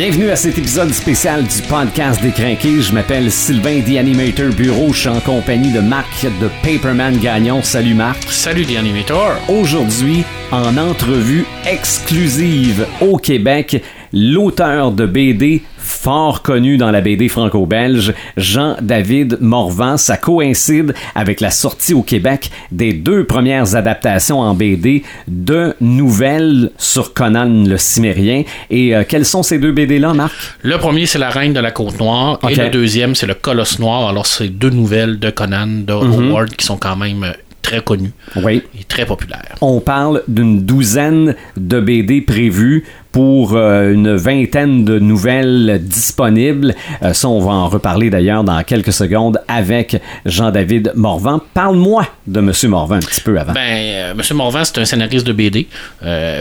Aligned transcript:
Bienvenue 0.00 0.30
à 0.30 0.36
cet 0.36 0.56
épisode 0.56 0.94
spécial 0.94 1.42
du 1.42 1.60
podcast 1.68 2.22
Décrinqué. 2.22 2.80
Je 2.80 2.94
m'appelle 2.94 3.30
Sylvain 3.30 3.82
The 3.82 3.98
Animator 3.98 4.48
Bureau. 4.48 4.94
Je 4.94 5.00
suis 5.00 5.08
en 5.10 5.20
compagnie 5.20 5.74
de 5.74 5.80
Marc 5.80 6.24
de 6.24 6.48
Paperman 6.62 7.18
Gagnon. 7.18 7.62
Salut 7.62 7.92
Marc. 7.92 8.22
Salut 8.30 8.64
The 8.64 8.78
Animator. 8.78 9.32
Aujourd'hui, 9.50 10.24
en 10.52 10.78
entrevue 10.78 11.44
exclusive 11.66 12.86
au 13.02 13.18
Québec, 13.18 13.84
l'auteur 14.14 14.92
de 14.92 15.04
BD 15.04 15.60
fort 15.90 16.42
connu 16.42 16.76
dans 16.76 16.90
la 16.90 17.00
BD 17.00 17.28
franco-belge, 17.28 18.14
Jean-David 18.36 19.38
Morvan. 19.40 19.96
Ça 19.96 20.16
coïncide 20.16 20.94
avec 21.14 21.40
la 21.40 21.50
sortie 21.50 21.94
au 21.94 22.02
Québec 22.02 22.50
des 22.70 22.92
deux 22.92 23.24
premières 23.24 23.74
adaptations 23.74 24.40
en 24.40 24.54
BD 24.54 25.02
de 25.28 25.74
nouvelles 25.80 26.70
sur 26.78 27.12
Conan 27.12 27.64
le 27.66 27.76
Cimérien. 27.76 28.44
Et 28.70 28.94
euh, 28.94 29.02
quels 29.06 29.26
sont 29.26 29.42
ces 29.42 29.58
deux 29.58 29.72
BD-là, 29.72 30.14
Marc? 30.14 30.32
Le 30.62 30.78
premier, 30.78 31.06
c'est 31.06 31.18
La 31.18 31.30
Reine 31.30 31.52
de 31.52 31.60
la 31.60 31.72
Côte-Noire. 31.72 32.38
Et 32.48 32.54
le 32.54 32.70
deuxième, 32.70 33.14
c'est 33.14 33.26
Le 33.26 33.34
Colosse 33.34 33.78
Noir. 33.78 34.08
Alors, 34.08 34.26
c'est 34.26 34.48
deux 34.48 34.70
nouvelles 34.70 35.18
de 35.18 35.30
Conan, 35.30 35.66
de 35.66 35.92
mhm. 35.92 36.30
Howard, 36.30 36.50
qui 36.50 36.64
sont 36.64 36.76
quand 36.76 36.96
même 36.96 37.24
euh, 37.24 37.32
très 37.62 37.82
connus 37.82 38.12
oui. 38.36 38.62
et 38.78 38.84
très 38.84 39.06
populaires. 39.06 39.56
On 39.60 39.80
parle 39.80 40.22
d'une 40.28 40.64
douzaine 40.64 41.34
de 41.56 41.80
BD 41.80 42.20
prévues 42.20 42.84
pour 43.12 43.54
euh, 43.54 43.92
une 43.92 44.14
vingtaine 44.14 44.84
de 44.84 44.98
nouvelles 44.98 45.80
disponibles. 45.82 46.74
Euh, 47.02 47.12
ça, 47.12 47.28
on 47.28 47.40
va 47.40 47.52
en 47.52 47.68
reparler 47.68 48.10
d'ailleurs 48.10 48.44
dans 48.44 48.62
quelques 48.62 48.92
secondes 48.92 49.40
avec 49.48 50.00
Jean-David 50.26 50.92
Morvan. 50.94 51.40
Parle-moi 51.54 52.06
de 52.26 52.38
M. 52.40 52.52
Morvan 52.68 52.96
un 52.96 53.00
petit 53.00 53.20
peu 53.20 53.38
avant. 53.38 53.52
Ben, 53.52 53.60
euh, 53.60 54.12
M. 54.12 54.36
Morvan, 54.36 54.64
c'est 54.64 54.78
un 54.78 54.84
scénariste 54.84 55.26
de 55.26 55.32
BD 55.32 55.66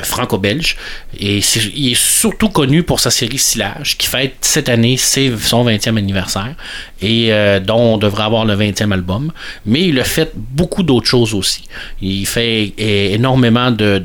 franco-belge 0.03 0.77
et 1.19 1.39
il 1.75 1.91
est 1.91 1.99
surtout 1.99 2.49
connu 2.49 2.83
pour 2.83 2.99
sa 2.99 3.09
série 3.09 3.37
Silage 3.37 3.97
qui 3.97 4.07
fête 4.07 4.35
cette 4.41 4.69
année 4.69 4.97
son 4.97 5.65
20e 5.65 5.97
anniversaire 5.97 6.55
et 7.01 7.31
dont 7.65 7.93
on 7.93 7.97
devrait 7.97 8.23
avoir 8.23 8.45
le 8.45 8.55
20e 8.55 8.91
album. 8.91 9.31
Mais 9.65 9.87
il 9.87 9.99
a 9.99 10.03
fait 10.03 10.31
beaucoup 10.35 10.83
d'autres 10.83 11.07
choses 11.07 11.33
aussi. 11.33 11.63
Il 12.01 12.25
fait 12.25 12.73
énormément 12.77 13.71
de, 13.71 13.97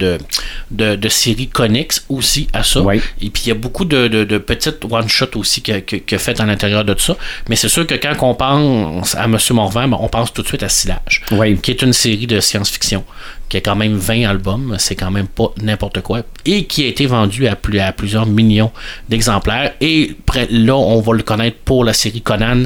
de, 0.71 0.97
de 0.97 1.09
séries 1.09 1.49
connexes 1.49 2.05
aussi 2.09 2.49
à 2.55 2.63
ça. 2.63 2.81
Et 3.21 3.31
puis 3.31 3.43
il 3.47 3.49
y 3.49 3.51
a 3.51 3.55
beaucoup 3.55 3.85
de, 3.85 4.09
de, 4.09 4.39
petites 4.39 4.85
one-shots 4.89 5.37
aussi 5.37 5.63
que, 5.63 5.81
que, 5.81 6.19
fait 6.19 6.41
à 6.41 6.47
l'intérieur 6.47 6.85
de 6.85 6.95
tout 6.95 7.03
ça. 7.03 7.17
Mais 7.49 7.57
c'est 7.57 7.69
sûr 7.69 7.87
que 7.87 7.95
quand 7.95 8.15
on 8.23 8.35
pense 8.35 9.15
à 9.15 9.25
M. 9.25 9.39
Morvan, 9.51 9.89
ben, 9.89 9.99
on 10.01 10.09
pense 10.09 10.33
tout 10.33 10.43
de 10.43 10.47
suite 10.47 10.63
à 10.63 10.69
Silage, 10.69 11.23
qui 11.63 11.71
est 11.71 11.83
une 11.83 11.93
série 11.93 12.27
de 12.27 12.41
science-fiction 12.41 13.05
qui 13.49 13.59
a 13.59 13.61
quand 13.61 13.77
même 13.77 13.95
20 13.95 14.29
albums, 14.29 14.77
c'est 14.79 14.97
quand 14.97 15.11
même 15.11 15.29
pas 15.29 15.53
n'importe 15.63 16.01
quoi, 16.01 16.23
et 16.45 16.65
qui 16.65 16.85
a 16.85 16.89
été 16.89 17.07
vendu 17.07 17.47
à, 17.47 17.57
plus, 17.57 17.79
à 17.79 17.93
plusieurs 17.93 18.27
millions 18.27 18.73
d'exemplaires. 19.09 19.75
Et 19.81 20.17
là, 20.51 20.75
on 20.75 21.01
va 21.01 21.13
le 21.13 21.23
connaître 21.23 21.59
pour 21.65 21.85
la 21.85 21.93
série 21.93 22.23
Conan, 22.23 22.65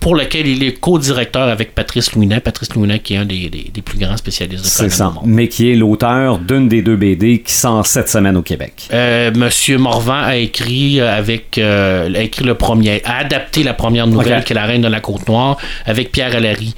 pour 0.00 0.14
lequel 0.14 0.46
il 0.46 0.62
est 0.62 0.72
co-directeur 0.72 1.48
avec 1.48 1.74
Patrice 1.74 2.12
Louinet. 2.14 2.40
Patrice 2.40 2.74
Louinet 2.74 2.98
qui 3.00 3.14
est 3.14 3.18
un 3.18 3.26
des, 3.26 3.70
plus 3.84 3.98
grands 3.98 4.16
spécialistes 4.16 4.64
de 4.64 4.68
C'est 4.68 4.88
ça, 4.88 5.12
mais 5.24 5.46
qui 5.48 5.70
est 5.70 5.74
l'auteur 5.74 6.38
d'une 6.38 6.68
des 6.68 6.80
deux 6.80 6.96
BD 6.96 7.42
qui 7.42 7.52
sort 7.52 7.86
cette 7.86 8.08
semaine 8.08 8.36
au 8.36 8.42
Québec. 8.42 8.88
Euh, 8.92 9.30
Monsieur 9.36 9.76
Morvan 9.76 10.22
a 10.22 10.36
écrit 10.36 11.00
euh, 11.00 11.14
avec 11.14 11.58
euh, 11.58 12.12
a 12.12 12.20
écrit 12.20 12.44
le 12.44 12.54
premier, 12.54 13.02
a 13.04 13.18
adapté 13.18 13.62
la 13.62 13.74
première 13.74 14.06
nouvelle 14.06 14.42
qui 14.42 14.54
est 14.54 14.56
La 14.56 14.64
Reine 14.64 14.80
de 14.80 14.88
la 14.88 15.00
Côte-Noire 15.00 15.58
avec 15.84 16.10
Pierre 16.10 16.34
Allary 16.34 16.74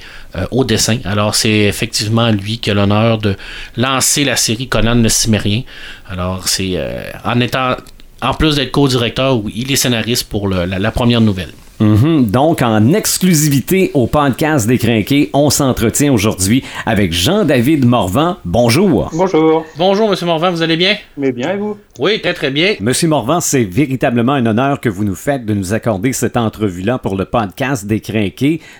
au 0.51 0.65
dessin. 0.65 0.97
Alors 1.05 1.35
c'est 1.35 1.51
effectivement 1.51 2.29
lui 2.31 2.57
qui 2.57 2.71
a 2.71 2.73
l'honneur 2.73 3.19
de 3.19 3.35
lancer 3.77 4.25
la 4.25 4.35
série 4.35 4.67
Conan 4.67 4.95
le 4.95 5.09
Cimérien. 5.09 5.61
Alors 6.09 6.47
c'est 6.47 6.77
en 7.23 7.39
étant 7.39 7.75
en 8.21 8.33
plus 8.33 8.55
d'être 8.55 8.71
co-directeur, 8.71 9.39
il 9.53 9.71
est 9.71 9.75
scénariste 9.75 10.27
pour 10.29 10.47
la 10.49 10.91
première 10.91 11.21
nouvelle. 11.21 11.51
Mhm. 11.79 12.25
Donc, 12.25 12.61
en 12.61 12.93
exclusivité 12.93 13.91
au 13.93 14.07
podcast 14.07 14.67
des 14.67 15.29
on 15.33 15.49
s'entretient 15.49 16.13
aujourd'hui 16.13 16.63
avec 16.85 17.13
Jean-David 17.13 17.85
Morvan. 17.85 18.37
Bonjour. 18.45 19.09
Bonjour. 19.13 19.65
Bonjour, 19.77 20.09
Monsieur 20.09 20.25
Morvan, 20.25 20.51
vous 20.51 20.61
allez 20.61 20.77
bien? 20.77 20.95
Mais 21.17 21.31
bien, 21.31 21.53
et 21.53 21.57
vous? 21.57 21.77
Oui, 21.99 22.21
très, 22.21 22.33
très 22.33 22.51
bien. 22.51 22.75
Monsieur 22.79 23.07
Morvan, 23.07 23.39
c'est 23.39 23.63
véritablement 23.63 24.33
un 24.33 24.45
honneur 24.45 24.79
que 24.79 24.89
vous 24.89 25.03
nous 25.03 25.15
faites 25.15 25.45
de 25.45 25.53
nous 25.53 25.73
accorder 25.73 26.13
cette 26.13 26.37
entrevue-là 26.37 26.97
pour 26.99 27.15
le 27.15 27.25
podcast 27.25 27.85
des 27.85 28.01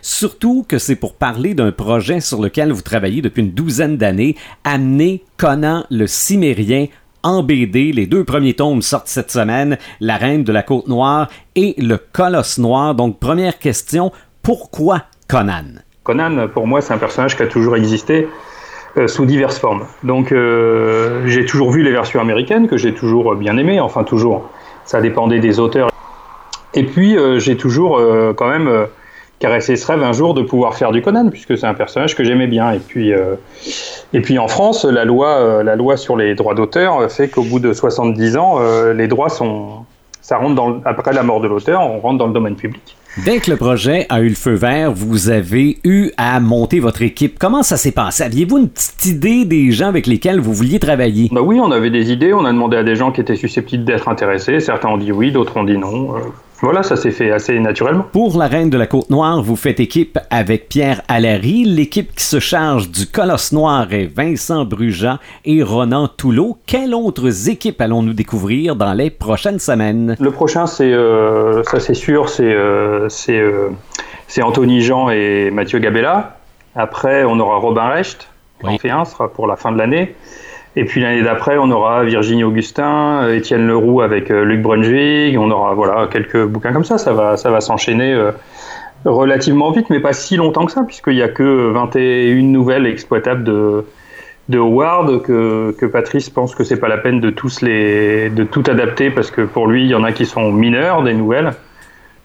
surtout 0.02 0.66
que 0.68 0.78
c'est 0.78 0.96
pour 0.96 1.16
parler 1.16 1.54
d'un 1.54 1.72
projet 1.72 2.20
sur 2.20 2.42
lequel 2.42 2.72
vous 2.72 2.82
travaillez 2.82 3.22
depuis 3.22 3.42
une 3.42 3.52
douzaine 3.52 3.98
d'années, 3.98 4.36
amener 4.64 5.24
Conan 5.38 5.86
le 5.90 6.08
Cimérien 6.08 6.88
en 7.24 7.44
BD. 7.44 7.92
Les 7.92 8.06
deux 8.06 8.24
premiers 8.24 8.54
tomes 8.54 8.82
sortent 8.82 9.08
cette 9.08 9.32
semaine, 9.32 9.78
La 10.00 10.18
Reine 10.18 10.44
de 10.44 10.52
la 10.52 10.64
Côte 10.64 10.88
Noire 10.88 11.30
et 11.56 11.76
Le 11.78 11.98
Colosse 11.98 12.58
Noir. 12.60 12.96
Donc, 12.96 13.20
première 13.20 13.60
question, 13.60 14.12
pourquoi 14.42 15.04
Conan? 15.28 15.82
Conan, 16.04 16.48
pour 16.50 16.68
moi, 16.68 16.82
c'est 16.82 16.94
un 16.94 16.98
personnage 16.98 17.36
qui 17.36 17.44
a 17.44 17.48
toujours 17.48 17.76
existé. 17.76 18.28
Euh, 18.96 19.08
sous 19.08 19.26
diverses 19.26 19.58
formes. 19.58 19.86
Donc 20.04 20.32
euh, 20.32 21.26
j'ai 21.26 21.46
toujours 21.46 21.72
vu 21.72 21.82
les 21.82 21.90
versions 21.90 22.22
américaines 22.22 22.68
que 22.68 22.78
j'ai 22.78 22.94
toujours 22.94 23.34
bien 23.34 23.58
aimées, 23.58 23.80
enfin 23.80 24.04
toujours, 24.04 24.52
ça 24.86 25.02
dépendait 25.02 25.40
des 25.40 25.60
auteurs. 25.60 25.90
Et 26.76 26.84
puis 26.84 27.18
euh, 27.18 27.40
j'ai 27.40 27.58
toujours 27.58 28.00
quand 28.36 28.48
même 28.48 28.70
caresser 29.44 29.76
ce 29.76 29.86
rêve 29.86 30.02
un 30.02 30.14
jour 30.14 30.34
de 30.34 30.42
pouvoir 30.42 30.74
faire 30.74 30.94
du 30.94 31.02
Conan, 31.02 31.30
puisque 31.30 31.58
c'est 31.58 31.66
un 31.66 31.74
personnage 31.74 32.16
que 32.16 32.24
j'aimais 32.24 32.48
bien. 32.48 32.72
Et 32.72 32.80
puis, 32.80 33.12
euh, 33.12 33.36
et 34.14 34.22
puis 34.22 34.40
en 34.40 34.48
France, 34.48 34.86
la 34.86 35.04
loi, 35.04 35.32
euh, 35.32 35.64
la 35.64 35.76
loi 35.76 35.98
sur 35.98 36.16
les 36.16 36.34
droits 36.34 36.56
d'auteur 36.56 37.12
fait 37.12 37.28
qu'au 37.28 37.44
bout 37.44 37.60
de 37.60 37.74
70 37.74 38.38
ans, 38.38 38.56
euh, 38.62 38.94
les 38.94 39.10
droits 39.10 39.28
sont. 39.28 39.86
Ça 40.22 40.38
rentre 40.38 40.56
dans, 40.56 40.80
après 40.86 41.12
la 41.12 41.24
mort 41.24 41.42
de 41.42 41.50
l'auteur, 41.50 41.82
on 41.82 42.00
rentre 42.00 42.20
dans 42.20 42.28
le 42.28 42.34
domaine 42.34 42.56
public. 42.56 42.96
Dès 43.26 43.40
que 43.40 43.52
le 43.52 43.58
projet 43.58 44.06
a 44.08 44.22
eu 44.22 44.30
le 44.30 44.36
feu 44.36 44.54
vert, 44.54 44.94
vous 44.94 45.30
avez 45.30 45.80
eu 45.84 46.12
à 46.16 46.40
monter 46.40 46.80
votre 46.80 47.02
équipe. 47.02 47.38
Comment 47.38 47.62
ça 47.62 47.76
s'est 47.76 47.92
passé? 47.92 48.24
Aviez-vous 48.24 48.60
une 48.60 48.70
petite 48.70 49.06
idée 49.06 49.44
des 49.44 49.72
gens 49.72 49.90
avec 49.90 50.08
lesquels 50.08 50.40
vous 50.40 50.54
vouliez 50.54 50.80
travailler? 50.80 51.28
Bah 51.34 51.42
oui, 51.42 51.60
on 51.60 51.72
avait 51.72 51.90
des 51.90 52.14
idées. 52.14 52.34
On 52.34 52.46
a 52.46 52.54
demandé 52.54 52.78
à 52.78 52.84
des 52.84 52.96
gens 52.96 53.12
qui 53.12 53.20
étaient 53.20 53.36
susceptibles 53.36 53.84
d'être 53.84 54.08
intéressés. 54.08 54.62
Certains 54.62 54.88
ont 54.88 54.98
dit 54.98 55.12
oui, 55.12 55.34
d'autres 55.34 55.58
ont 55.58 55.66
dit 55.66 55.78
non. 55.78 56.16
Voilà, 56.64 56.82
ça 56.82 56.96
s'est 56.96 57.12
fait 57.12 57.30
assez 57.30 57.60
naturellement. 57.60 58.06
Pour 58.14 58.38
la 58.38 58.48
Reine 58.48 58.70
de 58.70 58.78
la 58.78 58.88
Côte-Noire, 58.88 59.44
vous 59.44 59.58
faites 59.58 59.82
équipe 59.82 60.18
avec 60.30 60.70
Pierre 60.70 61.02
Allary. 61.10 61.66
L'équipe 61.66 62.16
qui 62.16 62.24
se 62.24 62.40
charge 62.40 62.90
du 62.90 63.06
Colosse 63.06 63.52
Noir 63.52 63.92
est 63.92 64.06
Vincent 64.06 64.64
Bruja 64.64 65.20
et 65.44 65.62
Ronan 65.62 66.08
Toulot. 66.08 66.58
Quelles 66.66 66.94
autres 66.94 67.50
équipes 67.50 67.82
allons-nous 67.82 68.14
découvrir 68.14 68.78
dans 68.78 68.94
les 68.94 69.10
prochaines 69.10 69.60
semaines? 69.60 70.16
Le 70.22 70.32
prochain, 70.32 70.66
c'est, 70.66 70.94
euh, 70.94 71.64
ça 71.64 71.82
c'est 71.82 71.94
sûr, 71.94 72.30
c'est, 72.30 72.54
euh, 72.54 73.10
euh, 73.28 73.70
c'est, 74.28 74.42
Anthony 74.42 74.80
Jean 74.80 75.10
et 75.10 75.52
Mathieu 75.52 75.80
Gabella. 75.80 76.38
Après, 76.78 77.26
on 77.26 77.42
aura 77.42 77.58
Robin 77.58 77.90
Recht, 77.90 78.30
qui 78.62 78.68
en 78.68 78.78
fait 78.78 78.90
un, 78.90 79.04
sera 79.04 79.28
pour 79.28 79.48
la 79.48 79.58
fin 79.58 79.74
de 79.74 79.78
l'année. 79.78 80.16
Et 80.76 80.86
puis 80.86 81.02
l'année 81.02 81.22
d'après, 81.22 81.58
on 81.58 81.70
aura 81.70 82.04
Virginie 82.04 82.44
Augustin, 82.44 83.24
euh, 83.24 83.36
Étienne 83.36 83.68
Leroux 83.68 84.02
avec 84.02 84.32
euh, 84.32 84.44
Luc 84.44 84.62
Brunswick, 84.62 85.38
on 85.38 85.52
aura 85.52 85.74
voilà 85.76 86.08
quelques 86.12 86.46
bouquins 86.46 86.74
comme 86.74 86.84
ça, 86.84 86.98
ça 86.98 87.14
va, 87.14 87.38
ça 87.38 87.52
va 87.52 87.62
s'enchaîner 87.62 88.12
euh, 88.12 88.32
relativement 89.06 89.70
vite, 89.72 89.92
mais 89.92 90.00
pas 90.00 90.14
si 90.14 90.36
longtemps 90.36 90.66
que 90.66 90.72
ça, 90.72 90.84
puisqu'il 90.84 91.16
n'y 91.16 91.22
a 91.22 91.28
que 91.28 91.72
21 91.72 92.42
nouvelles 92.42 92.88
exploitables 92.88 93.44
de, 93.44 93.86
de 94.50 94.58
Howard, 94.58 95.22
que, 95.22 95.76
que 95.78 95.86
Patrice 95.86 96.32
pense 96.32 96.56
que 96.56 96.64
c'est 96.64 96.80
pas 96.80 96.88
la 96.88 96.98
peine 96.98 97.20
de 97.20 97.30
tous 97.30 97.62
les 97.62 98.32
de 98.32 98.44
tout 98.44 98.64
adapter, 98.66 99.12
parce 99.12 99.30
que 99.30 99.42
pour 99.42 99.68
lui, 99.68 99.84
il 99.84 99.90
y 99.90 99.96
en 99.96 100.04
a 100.04 100.12
qui 100.12 100.26
sont 100.26 100.52
mineurs, 100.52 101.04
des 101.04 101.14
nouvelles. 101.14 101.54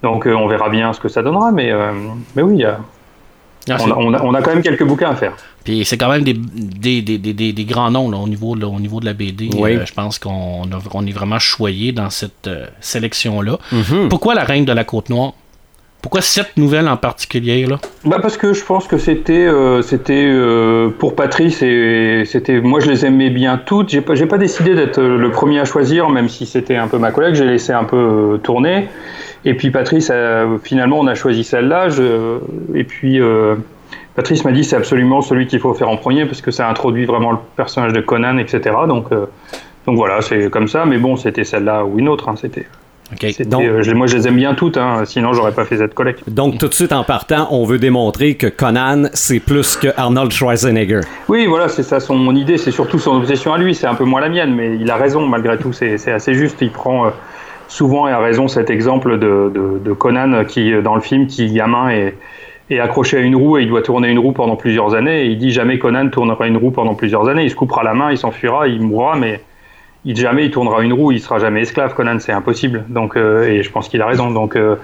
Donc 0.02 0.26
on 0.26 0.46
verra 0.46 0.70
bien 0.70 0.92
ce 0.92 1.00
que 1.00 1.08
ça 1.08 1.22
donnera, 1.22 1.50
mais, 1.50 1.72
mais 2.36 2.42
oui, 2.42 2.64
ah, 2.64 2.78
on, 3.70 4.14
a, 4.14 4.22
on, 4.22 4.34
a, 4.34 4.42
quand 4.42 4.52
même 4.52 4.62
quelques 4.62 4.84
bouquins 4.84 5.10
à 5.10 5.14
faire. 5.14 5.32
Puis 5.64 5.84
c'est 5.84 5.96
quand 5.98 6.08
même 6.08 6.22
des, 6.22 6.32
des, 6.34 7.02
des, 7.02 7.52
des, 7.52 7.64
grands 7.64 7.90
noms 7.90 8.06
au, 8.06 8.28
niveau, 8.28 8.54
au 8.54 8.80
niveau 8.80 9.00
de 9.00 9.04
la 9.04 9.12
BD. 9.12 9.50
Euh, 9.54 9.84
je 9.84 9.92
pense 9.92 10.18
qu'on 10.18 10.62
on 10.94 11.06
est 11.06 11.12
vraiment 11.12 11.38
choyé 11.38 11.92
dans 11.92 12.10
cette 12.10 12.46
euh, 12.46 12.66
sélection-là. 12.80 13.58
Mhm. 13.72 14.08
Pourquoi 14.08 14.34
La 14.34 14.44
Reine 14.44 14.64
de 14.64 14.72
la 14.72 14.84
Côte-Noire? 14.84 15.32
Pourquoi 16.00 16.22
cette 16.22 16.56
nouvelle 16.56 16.88
en 16.88 16.96
particulier 16.96 17.66
là? 17.66 17.80
Bah 18.04 18.18
Parce 18.22 18.36
que 18.36 18.52
je 18.52 18.64
pense 18.64 18.86
que 18.86 18.98
c'était 18.98 19.32
euh, 19.32 19.82
c'était 19.82 20.32
pour 20.96 21.16
Patrice 21.16 21.60
et 21.60 22.22
c'était 22.24 22.60
moi 22.60 22.78
je 22.78 22.88
les 22.88 23.04
aimais 23.04 23.30
bien 23.30 23.58
toutes. 23.58 23.88
J'ai 23.88 24.00
pas 24.00 24.14
j'ai 24.14 24.26
pas 24.26 24.38
décidé 24.38 24.76
d'être 24.76 25.02
le 25.02 25.30
premier 25.32 25.58
à 25.58 25.64
choisir, 25.64 26.08
même 26.08 26.28
si 26.28 26.46
c'était 26.46 26.76
un 26.76 26.86
peu 26.86 26.98
ma 26.98 27.10
collègue. 27.10 27.34
J'ai 27.34 27.46
laissé 27.46 27.72
un 27.72 27.84
peu 27.84 28.38
tourner. 28.42 28.88
Et 29.48 29.54
puis 29.54 29.70
Patrice, 29.70 30.12
finalement, 30.62 31.00
on 31.00 31.06
a 31.06 31.14
choisi 31.14 31.42
celle-là. 31.42 31.88
Et 32.74 32.84
puis 32.84 33.20
Patrice 34.18 34.44
m'a 34.44 34.50
dit 34.50 34.64
c'est 34.64 34.74
absolument 34.74 35.22
celui 35.22 35.46
qu'il 35.46 35.60
faut 35.60 35.72
faire 35.74 35.88
en 35.88 35.96
premier 35.96 36.26
parce 36.26 36.40
que 36.40 36.50
ça 36.50 36.68
introduit 36.68 37.04
vraiment 37.04 37.30
le 37.30 37.38
personnage 37.54 37.92
de 37.92 38.00
Conan, 38.00 38.38
etc. 38.38 38.74
Donc, 38.88 39.12
euh, 39.12 39.26
donc 39.86 39.94
voilà, 39.94 40.22
c'est 40.22 40.50
comme 40.50 40.66
ça. 40.66 40.84
Mais 40.86 40.98
bon, 40.98 41.14
c'était 41.14 41.44
celle-là 41.44 41.84
ou 41.84 42.00
une 42.00 42.08
autre. 42.08 42.28
Hein, 42.28 42.34
c'était. 42.36 42.66
Donc, 43.44 43.62
euh, 43.62 43.94
moi, 43.94 44.08
je 44.08 44.16
les 44.16 44.26
aime 44.26 44.34
bien 44.34 44.54
toutes, 44.54 44.76
hein, 44.76 45.04
sinon 45.04 45.34
j'aurais 45.34 45.52
pas 45.52 45.64
fait 45.64 45.76
cette 45.76 45.94
collecte. 45.94 46.28
Donc, 46.28 46.58
tout 46.58 46.66
de 46.66 46.74
suite 46.74 46.92
en 46.92 47.04
partant, 47.04 47.46
on 47.52 47.64
veut 47.64 47.78
démontrer 47.78 48.34
que 48.34 48.48
Conan, 48.48 49.04
c'est 49.12 49.38
plus 49.38 49.76
que 49.76 49.86
Arnold 49.96 50.32
Schwarzenegger. 50.32 51.02
Oui, 51.28 51.46
voilà, 51.46 51.68
c'est 51.68 51.84
ça 51.84 52.00
son 52.00 52.34
idée, 52.34 52.58
c'est 52.58 52.72
surtout 52.72 52.98
son 52.98 53.18
obsession 53.18 53.54
à 53.54 53.58
lui, 53.58 53.76
c'est 53.76 53.86
un 53.86 53.94
peu 53.94 54.04
moins 54.04 54.20
la 54.20 54.30
mienne, 54.30 54.52
mais 54.52 54.76
il 54.80 54.90
a 54.90 54.96
raison 54.96 55.28
malgré 55.28 55.56
tout, 55.58 55.72
c'est 55.72 55.94
assez 56.10 56.34
juste. 56.34 56.58
Il 56.60 56.72
prend, 56.72 57.06
euh, 57.06 57.10
souvent 57.68 58.08
et 58.08 58.12
à 58.12 58.18
raison 58.18 58.48
cet 58.48 58.70
exemple 58.70 59.18
de, 59.18 59.52
de, 59.84 59.92
Conan 59.92 60.44
qui, 60.44 60.72
dans 60.82 60.94
le 60.94 61.00
film, 61.00 61.26
qui 61.26 61.52
gamin 61.52 61.90
est, 61.90 62.14
est, 62.70 62.80
accroché 62.80 63.18
à 63.18 63.20
une 63.20 63.36
roue 63.36 63.58
et 63.58 63.62
il 63.62 63.68
doit 63.68 63.82
tourner 63.82 64.08
une 64.08 64.18
roue 64.18 64.32
pendant 64.32 64.56
plusieurs 64.56 64.94
années. 64.94 65.22
Et 65.22 65.26
il 65.26 65.38
dit 65.38 65.52
jamais 65.52 65.78
Conan 65.78 66.08
tournera 66.08 66.48
une 66.48 66.56
roue 66.56 66.70
pendant 66.70 66.94
plusieurs 66.94 67.28
années. 67.28 67.44
Il 67.44 67.50
se 67.50 67.56
coupera 67.56 67.82
la 67.82 67.94
main, 67.94 68.10
il 68.10 68.18
s'enfuira, 68.18 68.66
il 68.66 68.80
mourra, 68.80 69.16
mais 69.16 69.40
il 70.04 70.16
jamais 70.16 70.46
il 70.46 70.50
tournera 70.50 70.82
une 70.82 70.92
roue, 70.92 71.12
il 71.12 71.20
sera 71.20 71.38
jamais 71.38 71.62
esclave. 71.62 71.94
Conan, 71.94 72.18
c'est 72.18 72.32
impossible. 72.32 72.84
Donc, 72.88 73.16
euh, 73.16 73.48
et 73.48 73.62
je 73.62 73.70
pense 73.70 73.88
qu'il 73.88 74.00
a 74.02 74.06
raison. 74.06 74.30
Donc, 74.30 74.56
euh, 74.56 74.76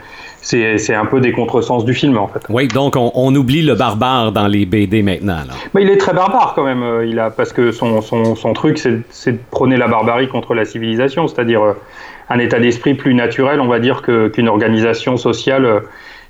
c'est 0.45 0.95
un 0.95 1.07
peu 1.07 1.21
des 1.21 1.33
contresens 1.33 1.85
du 1.85 1.95
film 1.95 2.19
en 2.19 2.29
fait. 2.29 2.41
Oui, 2.49 2.69
donc 2.69 2.95
on, 2.97 3.35
oublie 3.35 3.63
le 3.63 3.75
barbare 3.75 4.33
dans 4.33 4.47
les 4.47 4.67
BD 4.67 5.03
maintenant. 5.03 5.39
Mais 5.75 5.83
il 5.83 5.91
est 5.91 5.97
très 5.97 6.13
barbare 6.13 6.53
quand 6.55 6.65
même. 6.65 6.83
Euh, 6.83 7.07
il 7.07 7.19
a 7.19 7.31
parce 7.31 7.53
que 7.53 7.73
son, 7.73 8.03
son, 8.03 8.35
son 8.35 8.53
truc 8.53 8.79
c'est 8.79 9.33
de 9.33 9.39
prôner 9.51 9.77
la 9.77 9.89
barbarie 9.89 10.29
contre 10.29 10.55
la 10.55 10.65
civilisation, 10.65 11.27
c'est-à-dire 11.29 11.63
un 12.29 12.39
état 12.39 12.59
d'esprit 12.59 12.95
plus 12.95 13.15
naturel, 13.15 13.61
on 13.61 13.69
va 13.69 13.79
dire, 13.79 14.03
qu'une 14.03 14.49
organisation 14.49 15.17
sociale 15.17 15.83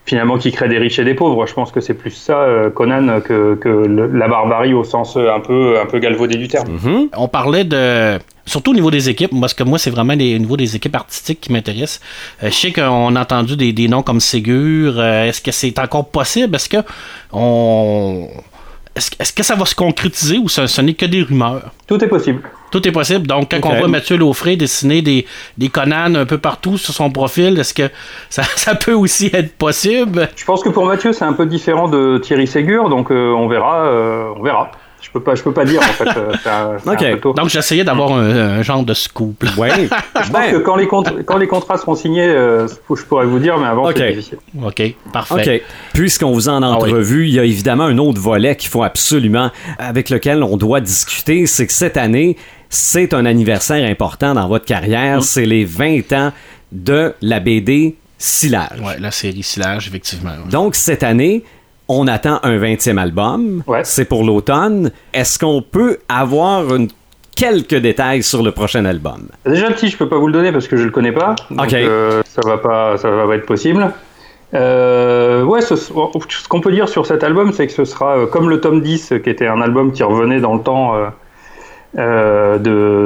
finalement 0.06 0.36
qui 0.36 0.52
crée 0.52 0.68
des 0.68 0.78
riches 0.78 0.98
et 0.98 1.04
des 1.04 1.14
pauvres. 1.14 1.46
Je 1.46 1.54
pense 1.54 1.72
que 1.72 1.80
c'est 1.80 1.94
plus 1.94 2.10
ça, 2.10 2.46
Conan, 2.74 3.20
que, 3.20 3.54
que 3.54 3.68
la 3.68 4.28
barbarie 4.28 4.74
au 4.74 4.84
sens 4.84 5.16
un 5.16 5.40
peu, 5.40 5.78
un 5.80 5.86
peu 5.86 5.98
galvaudé 5.98 6.36
du 6.36 6.48
terme. 6.48 6.68
Mm-hmm. 6.68 7.08
On 7.16 7.28
parlait 7.28 7.64
de 7.64 8.18
Surtout 8.46 8.72
au 8.72 8.74
niveau 8.74 8.90
des 8.90 9.08
équipes, 9.08 9.32
parce 9.40 9.54
que 9.54 9.64
moi, 9.64 9.78
c'est 9.78 9.90
vraiment 9.90 10.12
au 10.12 10.16
niveau 10.16 10.56
des 10.56 10.76
équipes 10.76 10.96
artistiques 10.96 11.40
qui 11.40 11.52
m'intéressent. 11.52 12.00
Euh, 12.42 12.50
je 12.50 12.54
sais 12.54 12.72
qu'on 12.72 13.16
a 13.16 13.20
entendu 13.20 13.56
des, 13.56 13.88
noms 13.88 14.02
comme 14.02 14.20
Ségur. 14.20 14.94
Euh, 14.98 15.24
est-ce 15.24 15.40
que 15.40 15.50
c'est 15.50 15.78
encore 15.78 16.08
possible? 16.08 16.54
Est-ce 16.54 16.68
que 16.68 16.78
on. 17.32 18.28
Est-ce, 18.96 19.32
que 19.32 19.42
ça 19.42 19.56
va 19.56 19.64
se 19.64 19.74
concrétiser 19.74 20.38
ou 20.38 20.48
ce, 20.48 20.80
n'est 20.80 20.94
que 20.94 21.06
des 21.06 21.22
rumeurs? 21.22 21.72
Tout 21.88 22.02
est 22.04 22.06
possible. 22.06 22.42
Tout 22.70 22.86
est 22.86 22.92
possible. 22.92 23.26
Donc, 23.26 23.50
quand 23.50 23.68
on 23.68 23.76
voit 23.76 23.88
Mathieu 23.88 24.16
Laufré 24.16 24.54
dessiner 24.54 25.02
des, 25.02 25.26
des 25.58 25.68
Conan 25.68 26.14
un 26.14 26.26
peu 26.26 26.38
partout 26.38 26.78
sur 26.78 26.94
son 26.94 27.10
profil, 27.10 27.58
est-ce 27.58 27.74
que 27.74 27.90
ça, 28.30 28.44
ça, 28.56 28.76
peut 28.76 28.92
aussi 28.92 29.30
être 29.32 29.56
possible? 29.56 30.28
Je 30.36 30.44
pense 30.44 30.62
que 30.62 30.68
pour 30.68 30.86
Mathieu, 30.86 31.12
c'est 31.12 31.24
un 31.24 31.32
peu 31.32 31.46
différent 31.46 31.88
de 31.88 32.18
Thierry 32.18 32.46
Ségur, 32.46 32.88
donc 32.88 33.10
euh, 33.10 33.32
on 33.32 33.48
verra. 33.48 33.90
on 34.36 34.42
verra 34.42 34.70
peux 35.14 35.22
pas, 35.22 35.34
je 35.34 35.42
peux 35.42 35.52
pas 35.52 35.64
dire 35.64 35.80
en 35.80 35.84
fait. 35.84 36.08
Euh, 36.46 37.16
Donc 37.36 37.48
j'essayais 37.48 37.84
d'avoir 37.84 38.12
un, 38.12 38.62
genre 38.62 38.84
de 38.84 38.94
scoop. 38.94 39.44
Oui. 39.56 39.68
je 40.22 40.30
pense 40.30 40.50
que 40.50 40.58
quand 40.58 40.76
les, 40.76 40.88
quand 41.24 41.36
les 41.36 41.46
contrats 41.46 41.78
seront 41.78 41.94
signés, 41.94 42.28
euh, 42.28 42.66
je 42.68 43.02
pourrais 43.04 43.26
vous 43.26 43.38
dire, 43.38 43.58
mais 43.58 43.66
avant 43.66 43.90
c'est 43.94 44.10
difficile. 44.10 44.38
Ok, 44.62 44.82
parfait. 45.12 45.62
Puisqu'on 45.92 46.32
vous 46.32 46.48
en 46.48 46.62
a 46.62 46.66
ah 46.66 46.72
entrevu, 46.72 47.28
il 47.28 47.34
y 47.34 47.38
a 47.38 47.44
évidemment 47.44 47.84
un 47.84 47.98
autre 47.98 48.20
volet 48.20 48.56
qu'il 48.56 48.68
faut 48.68 48.82
absolument, 48.82 49.50
avec 49.78 50.10
lequel 50.10 50.42
on 50.42 50.56
doit 50.56 50.80
discuter, 50.80 51.46
c'est 51.46 51.66
que 51.66 51.72
cette 51.72 51.96
année, 51.96 52.36
c'est 52.68 53.14
un 53.14 53.24
anniversaire 53.24 53.88
important 53.88 54.34
dans 54.34 54.48
votre 54.48 54.64
carrière. 54.64 55.18
Mm. 55.18 55.22
C'est 55.22 55.46
les 55.46 55.64
20 55.64 56.12
ans 56.12 56.32
de 56.72 57.14
la 57.22 57.38
BD 57.38 57.96
Silage. 58.18 58.80
Oui, 58.80 58.94
la 58.98 59.10
série 59.10 59.42
Silage, 59.42 59.86
effectivement. 59.86 60.32
Donc 60.50 60.74
cette 60.74 61.02
année, 61.02 61.44
on 61.88 62.06
attend 62.06 62.40
un 62.42 62.58
20e 62.58 62.98
album. 62.98 63.62
C'est 63.82 64.06
pour 64.06 64.24
l'automne. 64.24 64.90
Est-ce 65.12 65.38
qu'on 65.38 65.62
peut 65.62 65.98
avoir 66.08 66.64
quelques 67.36 67.76
détails 67.76 68.22
sur 68.22 68.42
le 68.42 68.52
prochain 68.52 68.84
album? 68.84 69.28
Déjà, 69.46 69.68
le 69.68 69.74
titre, 69.74 69.92
je 69.92 69.98
peux 69.98 70.08
pas 70.08 70.18
vous 70.18 70.28
le 70.28 70.32
donner 70.32 70.52
parce 70.52 70.68
que 70.68 70.76
je 70.76 70.84
le 70.84 70.90
connais 70.90 71.12
pas. 71.12 71.34
Donc, 71.50 71.72
euh, 71.72 72.22
ça 72.24 72.40
va 72.46 72.58
pas, 72.58 72.96
ça 72.96 73.10
va 73.10 73.26
pas 73.26 73.36
être 73.36 73.46
possible. 73.46 73.92
Euh, 74.54 75.42
ouais, 75.42 75.60
ce, 75.60 75.74
qu'on 76.48 76.60
peut 76.60 76.72
dire 76.72 76.88
sur 76.88 77.06
cet 77.06 77.24
album, 77.24 77.52
c'est 77.52 77.66
que 77.66 77.72
ce 77.72 77.84
sera 77.84 78.18
euh, 78.18 78.26
comme 78.26 78.48
le 78.48 78.60
tome 78.60 78.82
10, 78.82 79.14
qui 79.22 79.30
était 79.30 79.48
un 79.48 79.60
album 79.60 79.92
qui 79.92 80.04
revenait 80.04 80.40
dans 80.40 80.54
le 80.54 80.60
temps 80.60 80.94
de, 81.96 82.58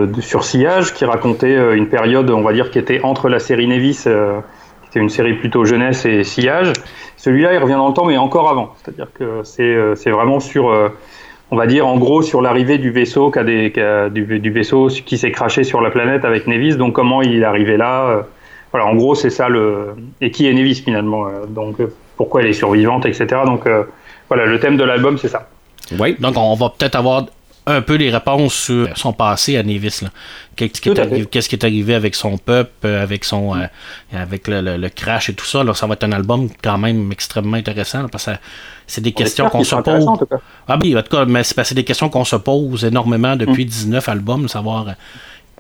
de, 0.07 0.21
sur 0.21 0.45
Sillage, 0.45 0.95
qui 0.95 1.05
racontait 1.05 1.77
une 1.77 1.89
période, 1.89 2.31
on 2.31 2.43
va 2.43 2.53
dire, 2.53 2.71
qui 2.71 2.79
était 2.79 3.01
entre 3.03 3.29
la 3.29 3.39
série 3.39 3.67
Nevis, 3.67 4.05
qui 4.91 4.99
était 4.99 5.01
une 5.01 5.09
série 5.09 5.35
plutôt 5.35 5.65
jeunesse 5.65 6.05
et 6.05 6.25
Sillage, 6.25 6.73
celui-là, 7.17 7.53
il 7.53 7.59
revient 7.59 7.75
dans 7.75 7.89
le 7.89 7.95
temps, 7.95 8.07
mais 8.07 8.17
encore 8.17 8.49
avant. 8.49 8.75
C'est-à-dire 8.83 9.09
que 9.13 9.43
c'est 9.43 9.63
euh, 9.63 9.95
vraiment 10.07 10.41
sur, 10.41 10.71
euh, 10.71 10.89
on 11.51 11.57
va 11.57 11.67
dire, 11.67 11.87
en 11.87 11.99
gros, 11.99 12.23
sur 12.23 12.41
l'arrivée 12.41 12.79
du 12.79 12.91
vaisseau, 12.91 13.31
qui 13.31 13.39
a 13.41 13.45
des, 13.45 13.71
du, 14.11 14.51
vaisseau 14.51 14.87
qui 14.87 15.19
s'est 15.19 15.33
craché 15.33 15.65
sur 15.65 15.81
la 15.81 15.91
planète 15.91 16.25
avec 16.25 16.47
Nevis. 16.47 16.77
Donc, 16.77 16.95
comment 16.95 17.21
il 17.21 17.43
est 17.43 17.45
arrivé 17.45 17.77
là 17.77 18.09
euh, 18.09 18.23
Voilà, 18.71 18.87
en 18.87 18.95
gros, 18.95 19.15
c'est 19.17 19.31
ça 19.31 19.49
le. 19.49 19.97
Et 20.21 20.31
qui 20.31 20.47
est 20.47 20.55
Nevis 20.55 20.77
finalement 20.77 21.27
Donc, 21.49 21.77
pourquoi 22.17 22.43
elle 22.43 22.49
est 22.49 22.53
survivante, 22.53 23.05
etc. 23.05 23.27
Donc, 23.45 23.65
voilà, 24.29 24.47
le 24.47 24.61
thème 24.61 24.77
de 24.77 24.85
l'album, 24.85 25.19
c'est 25.19 25.29
ça. 25.29 25.49
Oui. 25.99 26.17
Donc, 26.21 26.35
on 26.37 26.55
va 26.55 26.71
peut-être 26.71 26.97
avoir 26.97 27.27
un 27.69 27.83
peu 27.83 27.95
les 27.95 28.11
réponses 28.11 28.55
sur 28.55 28.89
son 28.97 29.13
passé 29.13 29.57
à 29.57 29.63
Nevis. 29.63 30.01
Qu'est-ce 30.57 30.81
qui, 30.81 31.55
est 31.55 31.65
arrivé 31.65 31.95
avec 31.95 32.15
son 32.15 32.37
peuple, 32.39 32.73
euh, 32.87 33.03
avec 33.03 33.25
son 33.25 33.55
euh, 33.55 33.67
avec 34.13 34.49
le, 34.49 34.89
crash 34.89 35.29
et 35.31 35.35
tout 35.35 35.45
ça. 35.45 35.63
ça 35.75 35.87
va 35.87 35.95
être 35.95 36.05
un 36.05 36.13
album 36.13 36.49
quand 36.63 36.79
même 36.79 37.13
extrêmement 37.13 37.57
intéressant 37.57 38.09
parce 38.09 38.27
que 38.27 38.33
c'est 38.87 39.03
des 39.03 39.13
questions 39.13 39.49
qu'on 39.51 39.63
se 39.63 39.77
pose. 39.77 40.07
Ah 40.67 40.79
oui, 40.83 40.97
en 40.97 41.03
tout 41.03 41.17
cas, 41.17 41.25
mais 41.27 41.45
c'est 41.45 41.75
des 41.75 41.85
questions 41.85 42.09
qu'on 42.09 42.25
se 42.25 42.37
pose 42.37 42.85
énormément 42.85 43.37
depuis 43.37 43.67
19 43.67 44.07
mm. 44.07 44.11
albums, 44.11 44.49
savoir 44.49 44.95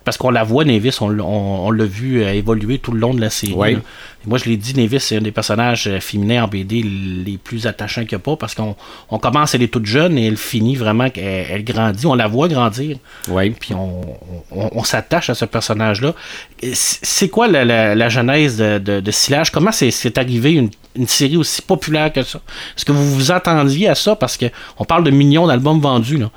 parce 0.04 0.16
qu'on 0.16 0.30
la 0.30 0.44
voit, 0.44 0.64
Nevis, 0.64 0.96
on, 1.00 1.70
l'a 1.70 1.84
vu 1.84 2.22
euh, 2.22 2.32
évoluer 2.32 2.78
tout 2.78 2.92
le 2.92 3.00
long 3.00 3.14
de 3.14 3.20
la 3.20 3.30
série. 3.30 3.78
moi, 4.26 4.38
je 4.38 4.44
l'ai 4.44 4.56
dit, 4.56 4.74
Nevis, 4.74 5.00
c'est 5.00 5.16
un 5.16 5.20
des 5.20 5.32
personnages 5.32 5.86
euh, 5.86 6.00
féminins 6.00 6.44
en 6.44 6.48
BD 6.48 6.82
les 6.82 7.38
plus 7.38 7.66
attachants 7.66 8.02
qu'il 8.02 8.16
n'y 8.16 8.22
a 8.22 8.24
pas 8.24 8.36
parce 8.36 8.54
qu'on 8.54 8.74
commence, 9.18 9.54
elle 9.54 9.62
est 9.62 9.72
toute 9.72 9.86
jeune 9.86 10.18
et 10.18 10.26
elle 10.26 10.36
finit 10.36 10.76
vraiment, 10.76 11.04
elle, 11.04 11.46
elle 11.50 11.64
grandit, 11.64 12.06
on 12.06 12.14
la 12.14 12.26
voit 12.26 12.48
grandir. 12.48 12.96
Oui. 13.28 13.50
Puis 13.50 13.74
on, 13.74 14.84
s'attache 14.84 15.28
à 15.30 15.34
ce 15.34 15.44
personnage-là. 15.44 16.14
C'est 16.72 17.28
quoi 17.28 17.48
la, 17.48 18.08
genèse 18.08 18.58
de, 18.58 18.78
de, 18.78 19.10
Silage? 19.10 19.50
Comment 19.50 19.72
c'est 19.72 20.18
arrivé 20.18 20.52
une, 20.52 20.70
une, 20.96 21.06
série 21.06 21.36
aussi 21.36 21.60
populaire 21.60 22.12
que 22.12 22.22
ça? 22.22 22.40
Est-ce 22.76 22.84
que 22.84 22.92
vous 22.92 23.14
vous 23.14 23.30
attendiez 23.32 23.88
à 23.88 23.94
ça? 23.94 24.16
Parce 24.16 24.38
qu'on 24.38 24.84
parle 24.84 25.04
de 25.04 25.10
millions 25.10 25.46
d'albums 25.46 25.80
vendus. 25.80 26.16
Là. 26.16 26.30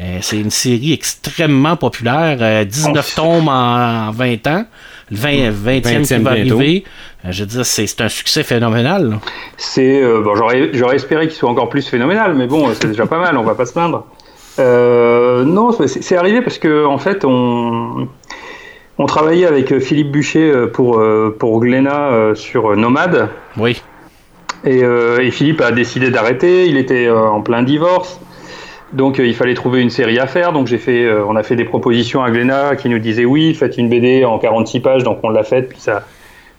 Euh, 0.00 0.18
c'est 0.20 0.38
une 0.38 0.50
série 0.50 0.92
extrêmement 0.92 1.76
populaire, 1.76 2.64
19 2.64 3.14
tomes 3.16 3.48
en, 3.48 4.12
20 4.12 4.46
ans. 4.46 4.64
Le 5.10 5.16
20, 5.16 5.30
20e, 5.50 6.06
qui 6.06 6.22
va 6.22 6.30
arriver. 6.30 6.84
Euh, 7.24 7.32
je 7.32 7.40
veux 7.40 7.46
dire, 7.46 7.66
c'est 7.66 8.00
un 8.00 8.08
succès 8.08 8.44
phénoménal. 8.44 9.18
C'est 9.56 10.02
euh, 10.02 10.20
bon, 10.20 10.34
j'aurais 10.36 10.94
espéré 10.94 11.26
qu'il 11.26 11.36
soit 11.36 11.50
encore 11.50 11.68
plus 11.68 11.88
phénoménal, 11.88 12.34
mais 12.34 12.46
bon, 12.46 12.68
c'est 12.74 12.88
déjà 12.88 13.06
pas 13.06 13.18
mal, 13.18 13.36
on 13.36 13.42
va 13.42 13.54
pas 13.54 13.66
se 13.66 13.72
plaindre. 13.72 14.06
non, 14.58 15.72
c'est 15.72 16.16
arrivé 16.16 16.42
parce 16.42 16.58
que 16.58 16.84
en 16.84 16.98
fait, 16.98 17.24
on, 17.24 18.06
on 18.98 19.06
travaillait 19.06 19.46
avec 19.46 19.78
Philippe 19.80 20.12
Bûcher 20.12 20.52
pour, 20.72 21.02
pour 21.38 21.60
Glénat 21.60 22.34
sur 22.34 22.76
Nomade. 22.76 23.30
Oui. 23.56 23.82
Et, 24.64 24.80
et 24.80 25.30
Philippe 25.32 25.60
a 25.60 25.72
décidé 25.72 26.10
d'arrêter. 26.10 26.66
Il 26.66 26.76
était 26.76 27.10
en 27.10 27.40
plein 27.40 27.64
divorce. 27.64 28.20
Donc 28.92 29.20
euh, 29.20 29.26
il 29.26 29.34
fallait 29.34 29.54
trouver 29.54 29.80
une 29.80 29.90
série 29.90 30.18
à 30.18 30.26
faire. 30.26 30.52
Donc 30.52 30.66
j'ai 30.66 30.78
fait, 30.78 31.04
euh, 31.04 31.24
on 31.26 31.36
a 31.36 31.42
fait 31.42 31.56
des 31.56 31.64
propositions 31.64 32.22
à 32.22 32.30
Glénat 32.30 32.76
qui 32.76 32.88
nous 32.88 32.98
disait 32.98 33.24
oui, 33.24 33.54
faites 33.54 33.76
une 33.76 33.88
BD 33.88 34.24
en 34.24 34.38
46 34.38 34.80
pages. 34.80 35.04
Donc 35.04 35.18
on 35.22 35.30
l'a 35.30 35.44
faite, 35.44 35.68
puis 35.68 35.78
ça 35.80 36.04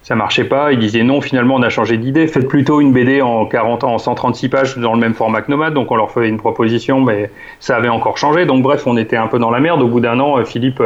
ça 0.02 0.14
marchait 0.14 0.44
pas. 0.44 0.72
Il 0.72 0.78
disait 0.78 1.02
non, 1.02 1.20
finalement 1.20 1.56
on 1.56 1.62
a 1.62 1.70
changé 1.70 1.96
d'idée. 1.96 2.26
Faites 2.28 2.48
plutôt 2.48 2.80
une 2.80 2.92
BD 2.92 3.20
en 3.20 3.46
40 3.46 3.84
en 3.84 3.98
136 3.98 4.48
pages 4.48 4.78
dans 4.78 4.94
le 4.94 5.00
même 5.00 5.14
format 5.14 5.42
que 5.42 5.50
Nomade. 5.50 5.74
Donc 5.74 5.90
on 5.90 5.96
leur 5.96 6.10
fait 6.12 6.28
une 6.28 6.38
proposition, 6.38 7.00
mais 7.00 7.30
ça 7.58 7.76
avait 7.76 7.88
encore 7.88 8.16
changé. 8.16 8.46
Donc 8.46 8.62
bref, 8.62 8.86
on 8.86 8.96
était 8.96 9.16
un 9.16 9.26
peu 9.26 9.38
dans 9.38 9.50
la 9.50 9.60
merde. 9.60 9.82
Au 9.82 9.88
bout 9.88 10.00
d'un 10.00 10.20
an, 10.20 10.38
euh, 10.38 10.44
Philippe 10.44 10.82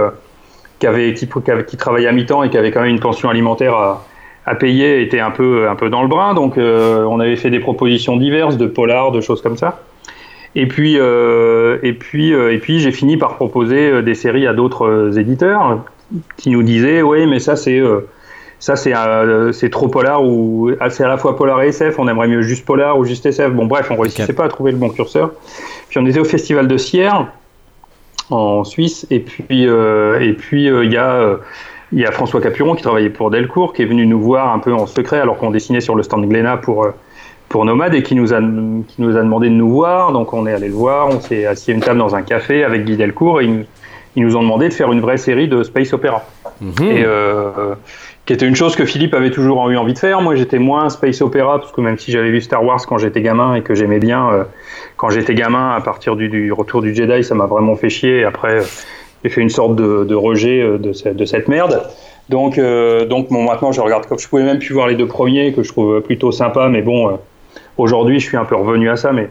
qui 0.79 0.87
avait 0.87 1.15
qui, 1.15 1.29
travaillait 1.77 2.09
à 2.09 2.13
mi-temps 2.13 2.43
et 2.43 2.51
qui 2.51 2.59
avait 2.59 2.71
quand 2.71 2.81
même 2.81 2.91
une 2.91 3.01
pension 3.01 3.29
alimentaire 3.29 3.75
à, 3.75 4.05
à 4.45 4.55
payer 4.55 5.03
était 5.03 5.21
un 5.21 5.31
peu 5.31 5.69
un 5.69 5.77
peu 5.77 5.91
dans 5.91 6.03
le 6.03 6.09
brin. 6.09 6.33
Donc 6.33 6.57
on 6.57 7.21
avait 7.21 7.37
fait 7.37 7.51
des 7.51 7.61
propositions 7.61 8.17
diverses 8.17 8.57
de 8.57 8.67
polar, 8.67 9.13
de 9.13 9.21
choses 9.21 9.43
comme 9.43 9.57
ça. 9.57 9.79
Et 10.57 10.67
puis, 10.67 10.99
euh, 10.99 11.79
et 11.83 11.93
puis, 11.93 12.33
euh, 12.33 12.53
et 12.53 12.59
puis 12.59 12.79
j'ai 12.79 12.93
fini 12.93 13.17
par 13.17 13.37
proposer 13.37 13.91
euh, 13.91 14.03
des 14.03 14.15
séries 14.15 14.47
à 14.47 14.53
d'autres 14.53 15.19
éditeurs 15.19 15.85
qui 16.37 16.51
nous 16.51 16.63
disaient, 16.63 17.03
oui, 17.03 17.27
mais 17.27 17.41
ça 17.41 17.57
c'est 17.57 17.83
ça 18.61 18.77
c'est 18.77 18.93
c'est 19.53 19.71
trop 19.71 19.89
polar 19.89 20.23
ou 20.23 20.71
ah, 20.81 20.91
c'est 20.91 21.03
à 21.03 21.09
la 21.09 21.17
fois 21.17 21.37
polar 21.37 21.63
et 21.63 21.69
SF. 21.69 21.99
On 21.99 22.07
aimerait 22.07 22.29
mieux 22.29 22.43
juste 22.43 22.65
polar 22.65 22.99
ou 22.99 23.05
juste 23.05 23.27
SF. 23.27 23.53
Bon, 23.53 23.67
bref, 23.67 23.91
on 23.91 23.97
réussissait 23.97 24.33
pas 24.33 24.45
à 24.45 24.49
trouver 24.49 24.71
le 24.73 24.79
bon 24.79 24.91
curseur. 24.91 25.33
Puis 25.89 25.99
on 25.99 26.07
était 26.07 26.21
au 26.21 26.25
festival 26.25 26.69
de 26.69 26.77
Sierre 26.77 27.27
en 28.31 28.65
Suisse, 28.65 29.07
et 29.11 29.21
puis 29.21 29.65
et 29.65 30.33
puis 30.35 30.67
il 30.67 30.93
y 30.93 30.97
a 30.97 31.39
il 31.91 31.99
y 31.99 32.07
a 32.07 32.13
François 32.13 32.41
Capuron 32.41 32.75
qui 32.77 32.83
travaillait 32.83 33.11
pour 33.11 33.31
Delcourt, 33.31 33.73
qui 33.73 33.83
est 33.83 33.87
venu 33.87 34.07
nous 34.07 34.21
voir 34.21 34.53
un 34.53 34.59
peu 34.61 34.73
en 34.73 34.87
secret 34.87 35.19
alors 35.19 35.39
qu'on 35.39 35.51
dessinait 35.51 35.81
sur 35.81 35.97
le 35.97 36.03
stand 36.03 36.29
Glénat 36.29 36.59
pour 36.59 36.87
pour 37.55 37.65
Nomade 37.65 37.95
et 37.95 38.03
qui 38.03 38.17
nous, 38.17 38.35
a, 38.35 38.41
qui 38.41 39.01
nous 39.01 39.17
a 39.17 39.23
demandé 39.23 39.49
de 39.49 39.55
nous 39.55 39.71
voir. 39.71 40.11
Donc 40.11 40.35
on 40.35 40.45
est 40.45 40.53
allé 40.53 40.67
le 40.67 40.75
voir, 40.75 41.07
on 41.07 41.21
s'est 41.21 41.47
assis 41.47 41.71
à 41.71 41.75
une 41.75 41.81
table 41.81 42.01
dans 42.01 42.17
un 42.17 42.23
café 42.23 42.65
avec 42.65 42.85
Guy 42.85 42.97
Delcourt 42.97 43.43
et 43.43 43.45
ils, 43.45 44.25
nous 44.25 44.35
ont 44.35 44.43
demandé 44.43 44.69
de 44.69 44.75
faire 44.75 44.91
une 44.91 45.01
vraie 45.01 45.19
série 45.19 45.47
de 45.47 45.63
space 45.63 45.93
opéra. 45.93 46.25
Mhm. 46.61 46.73
Et, 46.83 47.05
euh, 47.07 47.77
qui 48.27 48.33
était 48.33 48.49
une 48.49 48.57
chose 48.57 48.75
que 48.75 48.85
Philippe 48.85 49.15
avait 49.15 49.31
toujours 49.31 49.71
eu 49.71 49.77
envie 49.77 49.93
de 49.93 49.99
faire. 50.01 50.21
Moi 50.21 50.35
j'étais 50.35 50.59
moins 50.59 50.89
space 50.89 51.23
opéra 51.23 51.61
parce 51.61 51.71
que 51.71 51.81
même 51.81 51.97
si 51.97 52.11
j'avais 52.11 52.33
vu 52.33 52.41
Star 52.41 52.65
Wars 52.65 52.85
quand 52.89 52.99
j'étais 52.99 53.23
gamin 53.23 53.55
et 53.55 53.63
que 53.63 53.77
j'aimais 53.77 54.01
bien, 54.01 54.33
euh, 54.33 54.43
quand 54.97 55.11
j'étais 55.11 55.37
gamin 55.37 55.77
à 55.77 55.81
partir 55.81 56.17
du, 56.17 56.51
retour 56.51 56.83
du 56.83 56.93
Jedi, 56.93 57.23
ça 57.23 57.37
m'a 57.37 57.47
vraiment 57.47 57.77
fait 57.77 57.89
chier. 57.89 58.19
Et 58.19 58.25
après 58.25 58.63
j'ai 59.23 59.31
fait 59.31 59.43
une 59.43 59.49
sorte 59.49 59.77
de, 59.77 60.15
rejet 60.17 60.61
euh, 60.61 60.77
de, 60.79 61.13
de, 61.13 61.25
cette 61.25 61.47
merde. 61.47 61.85
Donc, 62.31 62.59
donc 62.59 63.29
bon, 63.29 63.45
maintenant, 63.45 63.71
je 63.71 63.81
regarde 63.81 64.07
comme 64.07 64.19
je 64.19 64.27
pouvais 64.27 64.43
même 64.43 64.59
plus 64.59 64.75
voir 64.75 64.89
les 64.89 64.97
deux 64.97 65.07
premiers 65.07 65.53
que 65.53 65.63
je 65.63 65.69
trouve 65.69 66.01
plutôt 66.01 66.33
sympa, 66.33 66.69
mais 66.69 66.81
bon, 66.81 67.19
aujourd'hui, 67.79 68.21
je 68.21 68.27
suis 68.27 68.37
un 68.37 68.45
peu 68.45 68.57
revenu 68.57 68.89
à 68.91 68.97
ça, 68.97 69.13
mais 69.13 69.31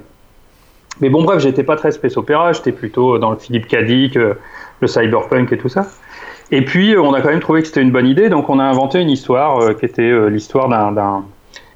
mais 1.01 1.09
bon, 1.09 1.23
bref, 1.23 1.39
j'étais 1.39 1.63
pas 1.63 1.75
très 1.75 1.91
space 1.91 2.17
opéra, 2.17 2.53
j'étais 2.53 2.71
plutôt 2.71 3.17
dans 3.17 3.31
le 3.31 3.37
Philippe 3.37 3.67
Cadic, 3.67 4.13
le 4.13 4.87
cyberpunk 4.87 5.51
et 5.51 5.57
tout 5.57 5.69
ça. 5.69 5.87
Et 6.51 6.63
puis, 6.63 6.95
on 6.95 7.13
a 7.15 7.21
quand 7.21 7.29
même 7.29 7.39
trouvé 7.39 7.61
que 7.61 7.67
c'était 7.67 7.81
une 7.81 7.91
bonne 7.91 8.05
idée, 8.05 8.29
donc 8.29 8.47
on 8.49 8.59
a 8.59 8.63
inventé 8.63 8.99
une 8.99 9.09
histoire 9.09 9.75
qui 9.75 9.85
était 9.85 10.29
l'histoire 10.29 10.69
d'un 10.69 11.23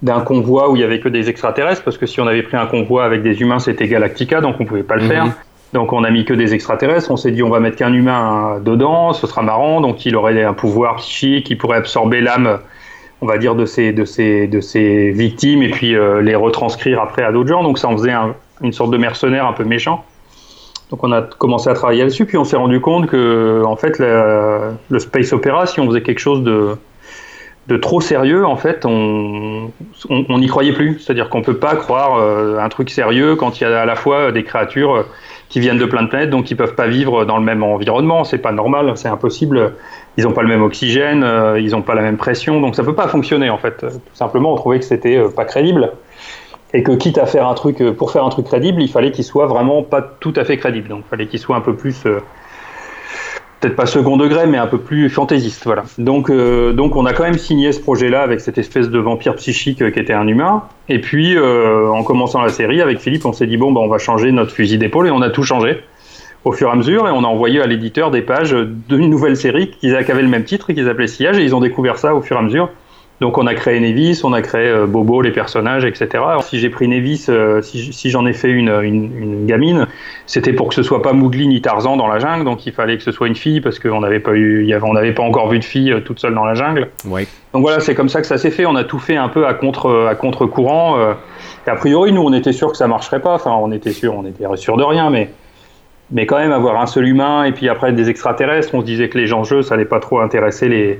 d'un 0.01 0.21
convoi 0.21 0.69
où 0.69 0.75
il 0.75 0.81
y 0.81 0.85
avait 0.85 0.99
que 0.99 1.09
des 1.09 1.29
extraterrestres, 1.29 1.83
parce 1.83 1.97
que 1.97 2.05
si 2.05 2.21
on 2.21 2.27
avait 2.27 2.43
pris 2.43 2.57
un 2.57 2.67
convoi 2.67 3.03
avec 3.03 3.23
des 3.23 3.41
humains, 3.41 3.59
c'était 3.59 3.87
Galactica, 3.87 4.41
donc 4.41 4.57
on 4.59 4.65
pouvait 4.65 4.83
pas 4.83 4.95
le 4.95 5.01
faire. 5.01 5.25
Mhm. 5.25 5.33
Donc 5.73 5.91
on 5.91 6.03
a 6.03 6.11
mis 6.11 6.23
que 6.23 6.33
des 6.33 6.53
extraterrestres. 6.53 7.11
On 7.11 7.17
s'est 7.17 7.31
dit 7.31 7.43
on 7.43 7.49
va 7.49 7.59
mettre 7.59 7.77
qu'un 7.77 7.93
humain 7.93 8.59
dedans, 8.63 9.13
ce 9.13 9.27
sera 9.27 9.41
marrant. 9.41 9.81
Donc 9.81 10.05
il 10.05 10.15
aurait 10.15 10.43
un 10.43 10.53
pouvoir 10.53 10.97
psychique, 10.97 11.49
il 11.49 11.57
pourrait 11.57 11.77
absorber 11.77 12.21
l'âme, 12.21 12.59
on 13.21 13.25
va 13.25 13.37
dire 13.37 13.55
de 13.55 13.65
ses 13.65 13.93
de 13.93 14.05
ses 14.05 14.47
de 14.47 14.61
ses 14.61 15.11
victimes 15.11 15.63
et 15.63 15.69
puis 15.69 15.95
euh, 15.95 16.21
les 16.21 16.35
retranscrire 16.35 17.01
après 17.01 17.23
à 17.23 17.31
d'autres 17.31 17.49
gens. 17.49 17.63
Donc 17.63 17.79
ça 17.79 17.87
en 17.87 17.97
faisait 17.97 18.13
une 18.61 18.73
sorte 18.73 18.91
de 18.91 18.97
mercenaire 18.97 19.45
un 19.45 19.53
peu 19.53 19.63
méchant. 19.63 20.05
Donc 20.91 21.03
on 21.03 21.11
a 21.11 21.21
commencé 21.21 21.69
à 21.69 21.73
travailler 21.73 22.01
là-dessus, 22.01 22.25
puis 22.25 22.37
on 22.37 22.45
s'est 22.45 22.55
rendu 22.55 22.79
compte 22.79 23.07
que 23.07 23.63
en 23.65 23.75
fait 23.75 23.99
le 23.99 24.99
space 24.99 25.33
opera, 25.33 25.65
si 25.65 25.79
on 25.79 25.87
faisait 25.87 26.01
quelque 26.01 26.19
chose 26.19 26.43
de 26.43 26.77
de 27.67 27.75
trop 27.75 27.99
sérieux, 27.99 28.45
en 28.45 28.55
fait, 28.55 28.85
on 28.85 29.69
n'y 30.09 30.47
croyait 30.47 30.71
plus. 30.71 30.99
C'est-à-dire 30.99 31.29
qu'on 31.29 31.41
peut 31.41 31.57
pas 31.57 31.75
croire 31.75 32.17
euh, 32.17 32.59
un 32.59 32.69
truc 32.69 32.89
sérieux 32.89 33.35
quand 33.35 33.59
il 33.59 33.63
y 33.63 33.67
a 33.67 33.81
à 33.81 33.85
la 33.85 33.95
fois 33.95 34.31
des 34.31 34.43
créatures 34.43 35.05
qui 35.49 35.59
viennent 35.59 35.77
de 35.77 35.85
plein 35.85 36.03
de 36.03 36.09
planètes, 36.09 36.29
donc 36.29 36.45
qui 36.45 36.55
peuvent 36.55 36.75
pas 36.75 36.87
vivre 36.87 37.25
dans 37.25 37.37
le 37.37 37.43
même 37.43 37.63
environnement. 37.63 38.23
C'est 38.23 38.37
pas 38.37 38.51
normal, 38.51 38.91
c'est 38.95 39.07
impossible. 39.07 39.73
Ils 40.17 40.25
n'ont 40.25 40.33
pas 40.33 40.41
le 40.41 40.49
même 40.49 40.63
oxygène, 40.63 41.23
euh, 41.23 41.59
ils 41.59 41.71
n'ont 41.71 41.81
pas 41.81 41.95
la 41.95 42.01
même 42.01 42.17
pression, 42.17 42.59
donc 42.59 42.75
ça 42.75 42.83
peut 42.83 42.95
pas 42.95 43.07
fonctionner 43.07 43.49
en 43.49 43.57
fait. 43.57 43.77
Tout 43.77 44.15
simplement, 44.15 44.53
on 44.53 44.55
trouvait 44.55 44.79
que 44.79 44.85
c'était 44.85 45.21
pas 45.35 45.45
crédible 45.45 45.93
et 46.73 46.83
que 46.83 46.91
quitte 46.91 47.17
à 47.17 47.25
faire 47.25 47.47
un 47.47 47.53
truc 47.53 47.81
pour 47.91 48.11
faire 48.11 48.25
un 48.25 48.29
truc 48.29 48.45
crédible, 48.45 48.81
il 48.81 48.89
fallait 48.89 49.11
qu'il 49.11 49.23
soit 49.23 49.45
vraiment 49.45 49.83
pas 49.83 50.01
tout 50.01 50.33
à 50.35 50.43
fait 50.43 50.57
crédible. 50.57 50.89
Donc, 50.89 51.03
il 51.05 51.09
fallait 51.09 51.27
qu'il 51.27 51.39
soit 51.39 51.55
un 51.55 51.61
peu 51.61 51.75
plus 51.75 52.05
peut-être 53.59 53.75
pas 53.75 53.85
second 53.85 54.17
degré, 54.17 54.45
mais 54.47 54.57
un 54.57 54.67
peu 54.67 54.77
plus 54.77 55.09
fantaisiste. 55.09 55.63
Voilà. 55.65 55.83
Donc, 55.97 56.29
euh, 56.29 56.73
donc 56.73 56.95
on 56.95 57.05
a 57.05 57.13
quand 57.13 57.23
même 57.23 57.37
signé 57.37 57.71
ce 57.71 57.79
projet-là 57.79 58.21
avec 58.21 58.39
cette 58.39 58.57
espèce 58.57 58.89
de 58.89 58.99
vampire 58.99 59.35
psychique 59.35 59.81
euh, 59.81 59.91
qui 59.91 59.99
était 59.99 60.13
un 60.13 60.27
humain. 60.27 60.63
Et 60.89 60.99
puis, 60.99 61.35
euh, 61.35 61.89
en 61.89 62.03
commençant 62.03 62.41
la 62.41 62.49
série, 62.49 62.81
avec 62.81 62.99
Philippe, 62.99 63.25
on 63.25 63.33
s'est 63.33 63.47
dit 63.47 63.57
bon, 63.57 63.71
bah, 63.71 63.81
on 63.81 63.87
va 63.87 63.97
changer 63.97 64.31
notre 64.31 64.51
fusil 64.51 64.77
d'épaule 64.77 65.07
et 65.07 65.11
on 65.11 65.21
a 65.21 65.29
tout 65.29 65.43
changé 65.43 65.81
au 66.45 66.51
fur 66.51 66.69
et 66.69 66.71
à 66.71 66.75
mesure. 66.75 67.07
Et 67.07 67.11
on 67.11 67.23
a 67.23 67.27
envoyé 67.27 67.61
à 67.61 67.67
l'éditeur 67.67 68.11
des 68.11 68.21
pages 68.21 68.55
d'une 68.89 69.09
nouvelle 69.09 69.35
série 69.35 69.71
qui 69.71 69.93
avait 69.93 70.21
le 70.21 70.27
même 70.27 70.43
titre, 70.43 70.71
qui 70.71 70.83
s'appelait 70.83 71.07
Sillage, 71.07 71.39
et 71.39 71.43
ils 71.43 71.55
ont 71.55 71.59
découvert 71.61 71.97
ça 71.97 72.15
au 72.15 72.21
fur 72.21 72.37
et 72.37 72.39
à 72.39 72.43
mesure. 72.43 72.69
Donc 73.19 73.39
on 73.39 73.47
a 73.47 73.55
créé 73.55 73.79
Nevis, 73.79 74.21
on 74.23 74.31
a 74.33 74.43
créé 74.43 74.67
euh, 74.67 74.85
Bobo, 74.85 75.21
les 75.21 75.31
personnages, 75.31 75.85
etc. 75.85 76.23
Si 76.41 76.59
j'ai 76.59 76.69
pris 76.69 76.87
Nevis, 76.87 77.25
euh, 77.29 77.61
si, 77.63 78.09
j'en 78.11 78.27
ai 78.27 78.33
fait 78.33 78.49
une, 78.49 78.69
une, 78.83 79.45
gamine, 79.47 79.87
c'était 80.27 80.53
pour 80.53 80.69
que 80.69 80.75
ce 80.75 80.83
soit 80.83 81.01
pas 81.01 81.13
Mowgli 81.13 81.47
ni 81.47 81.61
Tarzan 81.61 81.97
dans 81.97 82.07
la 82.07 82.19
jungle, 82.19 82.45
donc 82.45 82.65
il 82.67 82.73
fallait 82.73 82.97
que 82.97 83.03
ce 83.03 83.11
soit 83.11 83.27
une 83.27 83.35
fille 83.35 83.59
parce 83.59 83.79
qu'on 83.79 84.01
n'avait 84.01 84.19
pas 84.19 84.33
eu, 84.33 84.71
on 84.83 84.93
n'avait 84.93 85.13
pas 85.13 85.23
encore 85.23 85.49
vu 85.49 85.57
de 85.57 85.63
fille 85.63 85.91
euh, 85.91 85.99
toute 85.99 86.19
seule 86.19 86.35
dans 86.35 86.45
la 86.45 86.53
jungle. 86.53 86.89
Donc 87.53 87.63
voilà, 87.63 87.79
c'est 87.79 87.95
comme 87.95 88.09
ça 88.09 88.21
que 88.21 88.27
ça 88.27 88.37
s'est 88.37 88.51
fait. 88.51 88.67
On 88.67 88.75
a 88.75 88.83
tout 88.83 88.99
fait 88.99 89.15
un 89.15 89.29
peu 89.29 89.47
à 89.47 89.55
contre 89.55 90.07
à 90.07 90.13
contre 90.13 90.45
courant. 90.45 90.97
et 90.99 91.69
a 91.69 91.75
priori, 91.75 92.11
nous, 92.11 92.21
on 92.21 92.33
était 92.33 92.53
sûr 92.53 92.69
que 92.69 92.77
ça 92.77 92.87
marcherait 92.87 93.21
pas. 93.21 93.33
Enfin, 93.33 93.51
on 93.59 93.71
était 93.71 93.93
sûr, 93.93 94.13
on 94.15 94.25
était 94.25 94.45
sûr 94.57 94.77
de 94.77 94.83
rien, 94.83 95.09
mais 95.09 95.29
mais 96.11 96.25
quand 96.25 96.37
même 96.37 96.51
avoir 96.51 96.79
un 96.81 96.85
seul 96.85 97.07
humain 97.07 97.43
et 97.43 97.51
puis 97.51 97.67
après 97.67 97.91
des 97.91 98.09
extraterrestres, 98.09 98.73
on 98.73 98.81
se 98.81 98.85
disait 98.85 99.09
que 99.09 99.17
les 99.17 99.33
enjeux, 99.33 99.61
ça 99.61 99.73
allait 99.73 99.85
pas 99.85 99.99
trop 99.99 100.19
intéresser 100.19 100.69
les, 100.69 100.99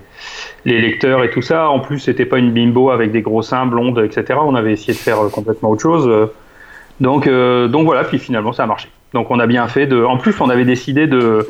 lecteurs 0.65 1.23
et 1.23 1.29
tout 1.29 1.41
ça. 1.41 1.69
En 1.69 1.79
plus, 1.79 1.99
c'était 1.99 2.25
pas 2.25 2.39
une 2.39 2.51
bimbo 2.51 2.89
avec 2.89 3.11
des 3.11 3.21
gros 3.21 3.41
seins 3.41 3.65
blondes, 3.65 3.99
etc. 3.99 4.39
On 4.43 4.55
avait 4.55 4.73
essayé 4.73 4.93
de 4.93 4.97
faire 4.97 5.23
euh, 5.23 5.29
complètement 5.29 5.69
autre 5.69 5.81
chose. 5.81 6.29
Donc, 6.99 7.25
euh, 7.25 7.67
donc 7.69 7.85
voilà, 7.85 8.03
puis 8.03 8.19
finalement, 8.19 8.51
ça 8.51 8.63
a 8.63 8.65
marché. 8.65 8.89
Donc 9.13 9.31
on 9.31 9.39
a 9.39 9.47
bien 9.47 9.67
fait 9.69 9.87
de. 9.87 10.03
En 10.03 10.17
plus, 10.17 10.41
on 10.41 10.49
avait 10.49 10.65
décidé 10.65 11.07
de, 11.07 11.47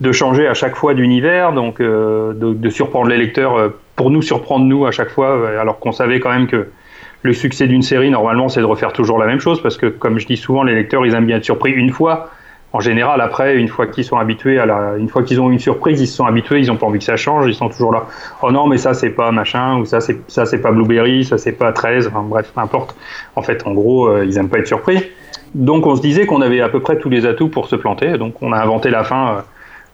de 0.00 0.12
changer 0.12 0.48
à 0.48 0.54
chaque 0.54 0.74
fois 0.74 0.94
d'univers, 0.94 1.52
donc 1.52 1.80
euh, 1.80 2.32
de, 2.32 2.54
de, 2.54 2.70
surprendre 2.70 3.08
les 3.08 3.18
lecteurs 3.18 3.70
pour 3.94 4.10
nous 4.10 4.22
surprendre 4.22 4.64
nous 4.64 4.84
à 4.84 4.90
chaque 4.90 5.10
fois, 5.10 5.48
alors 5.60 5.78
qu'on 5.78 5.92
savait 5.92 6.18
quand 6.18 6.30
même 6.30 6.48
que 6.48 6.66
le 7.22 7.32
succès 7.32 7.68
d'une 7.68 7.82
série, 7.82 8.10
normalement, 8.10 8.48
c'est 8.48 8.60
de 8.60 8.66
refaire 8.66 8.92
toujours 8.92 9.18
la 9.18 9.26
même 9.26 9.40
chose, 9.40 9.62
parce 9.62 9.76
que 9.76 9.86
comme 9.86 10.18
je 10.18 10.26
dis 10.26 10.36
souvent, 10.36 10.64
les 10.64 10.74
lecteurs, 10.74 11.06
ils 11.06 11.14
aiment 11.14 11.26
bien 11.26 11.36
être 11.36 11.44
surpris 11.44 11.70
une 11.70 11.90
fois 11.90 12.30
en 12.72 12.80
général, 12.80 13.20
après, 13.20 13.56
une 13.56 13.68
fois 13.68 13.86
qu'ils 13.86 14.04
sont 14.04 14.18
habitués 14.18 14.58
à 14.58 14.66
la, 14.66 14.96
une 14.98 15.08
fois 15.08 15.22
qu'ils 15.22 15.40
ont 15.40 15.50
une 15.50 15.58
surprise, 15.58 16.00
ils 16.00 16.06
se 16.06 16.16
sont 16.16 16.26
habitués, 16.26 16.58
ils 16.58 16.70
ont 16.70 16.76
pas 16.76 16.86
envie 16.86 16.98
que 16.98 17.04
ça 17.04 17.16
change, 17.16 17.46
ils 17.46 17.54
sont 17.54 17.68
toujours 17.68 17.92
là. 17.92 18.06
Oh 18.42 18.50
non, 18.50 18.66
mais 18.66 18.76
ça 18.76 18.92
c'est 18.92 19.10
pas 19.10 19.30
machin, 19.30 19.78
ou 19.78 19.84
ça 19.84 20.00
c'est 20.00 20.18
ça 20.28 20.44
c'est 20.44 20.60
pas 20.60 20.72
Blueberry, 20.72 21.24
ça 21.24 21.38
c'est 21.38 21.52
pas 21.52 21.72
13, 21.72 22.08
enfin 22.08 22.22
bref, 22.22 22.52
n'importe. 22.56 22.94
En 23.34 23.42
fait, 23.42 23.66
en 23.66 23.72
gros, 23.72 24.08
euh, 24.08 24.26
ils 24.26 24.36
aiment 24.36 24.48
pas 24.48 24.58
être 24.58 24.66
surpris. 24.66 25.02
Donc 25.54 25.86
on 25.86 25.96
se 25.96 26.02
disait 26.02 26.26
qu'on 26.26 26.42
avait 26.42 26.60
à 26.60 26.68
peu 26.68 26.80
près 26.80 26.98
tous 26.98 27.08
les 27.08 27.24
atouts 27.24 27.48
pour 27.48 27.68
se 27.68 27.76
planter, 27.76 28.18
donc 28.18 28.42
on 28.42 28.52
a 28.52 28.58
inventé 28.58 28.90
la 28.90 29.04
fin 29.04 29.28
euh, 29.28 29.40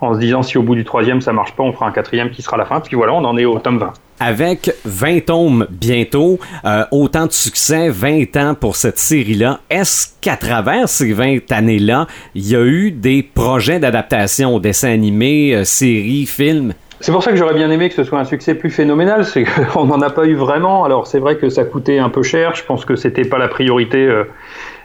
en 0.01 0.15
se 0.15 0.19
disant 0.19 0.43
si 0.43 0.59
au 0.59 0.63
bout 0.63 0.75
du 0.75 0.85
troisième 0.85 1.21
ça 1.21 1.33
marche 1.33 1.55
pas, 1.55 1.63
on 1.63 1.73
fera 1.73 1.87
un 1.87 1.93
quatrième 1.93 2.31
qui 2.31 2.43
sera 2.43 2.57
la 2.57 2.65
fin. 2.65 2.81
Puis 2.81 2.97
voilà, 2.97 3.13
on 3.13 3.25
en 3.25 3.37
est 3.37 3.45
au 3.45 3.59
tome 3.59 3.79
20. 3.79 3.93
Avec 4.25 4.71
20 4.85 5.27
tomes 5.27 5.67
bientôt, 5.69 6.39
euh, 6.65 6.85
autant 6.93 7.27
de 7.27 7.33
succès, 7.33 7.89
20 7.89 8.37
ans 8.37 8.55
pour 8.55 8.77
cette 8.77 8.99
série-là, 8.99 9.59
est-ce 9.69 10.11
qu'à 10.21 10.37
travers 10.37 10.89
ces 10.89 11.13
20 11.13 11.51
années-là, 11.51 12.07
il 12.37 12.49
y 12.49 12.55
a 12.55 12.63
eu 12.63 12.93
des 12.93 13.25
projets 13.25 13.81
d'adaptation, 13.81 14.61
dessins 14.61 14.93
animés, 14.93 15.57
euh, 15.57 15.65
séries, 15.65 16.27
films? 16.27 16.73
C'est 17.01 17.11
pour 17.11 17.25
ça 17.25 17.33
que 17.33 17.37
j'aurais 17.37 17.55
bien 17.55 17.69
aimé 17.69 17.89
que 17.89 17.97
ce 17.97 18.05
soit 18.05 18.21
un 18.21 18.25
succès 18.25 18.55
plus 18.55 18.71
phénoménal, 18.71 19.25
c'est 19.25 19.43
qu'on 19.43 19.87
n'en 19.87 20.01
a 20.01 20.11
pas 20.11 20.25
eu 20.25 20.37
vraiment. 20.37 20.85
Alors 20.85 21.09
c'est 21.09 21.19
vrai 21.19 21.35
que 21.35 21.49
ça 21.49 21.65
coûtait 21.65 21.99
un 21.99 22.09
peu 22.09 22.23
cher, 22.23 22.55
je 22.55 22.63
pense 22.63 22.85
que 22.85 22.95
c'était 22.95 23.25
pas 23.25 23.39
la 23.39 23.49
priorité 23.49 24.07
euh, 24.07 24.23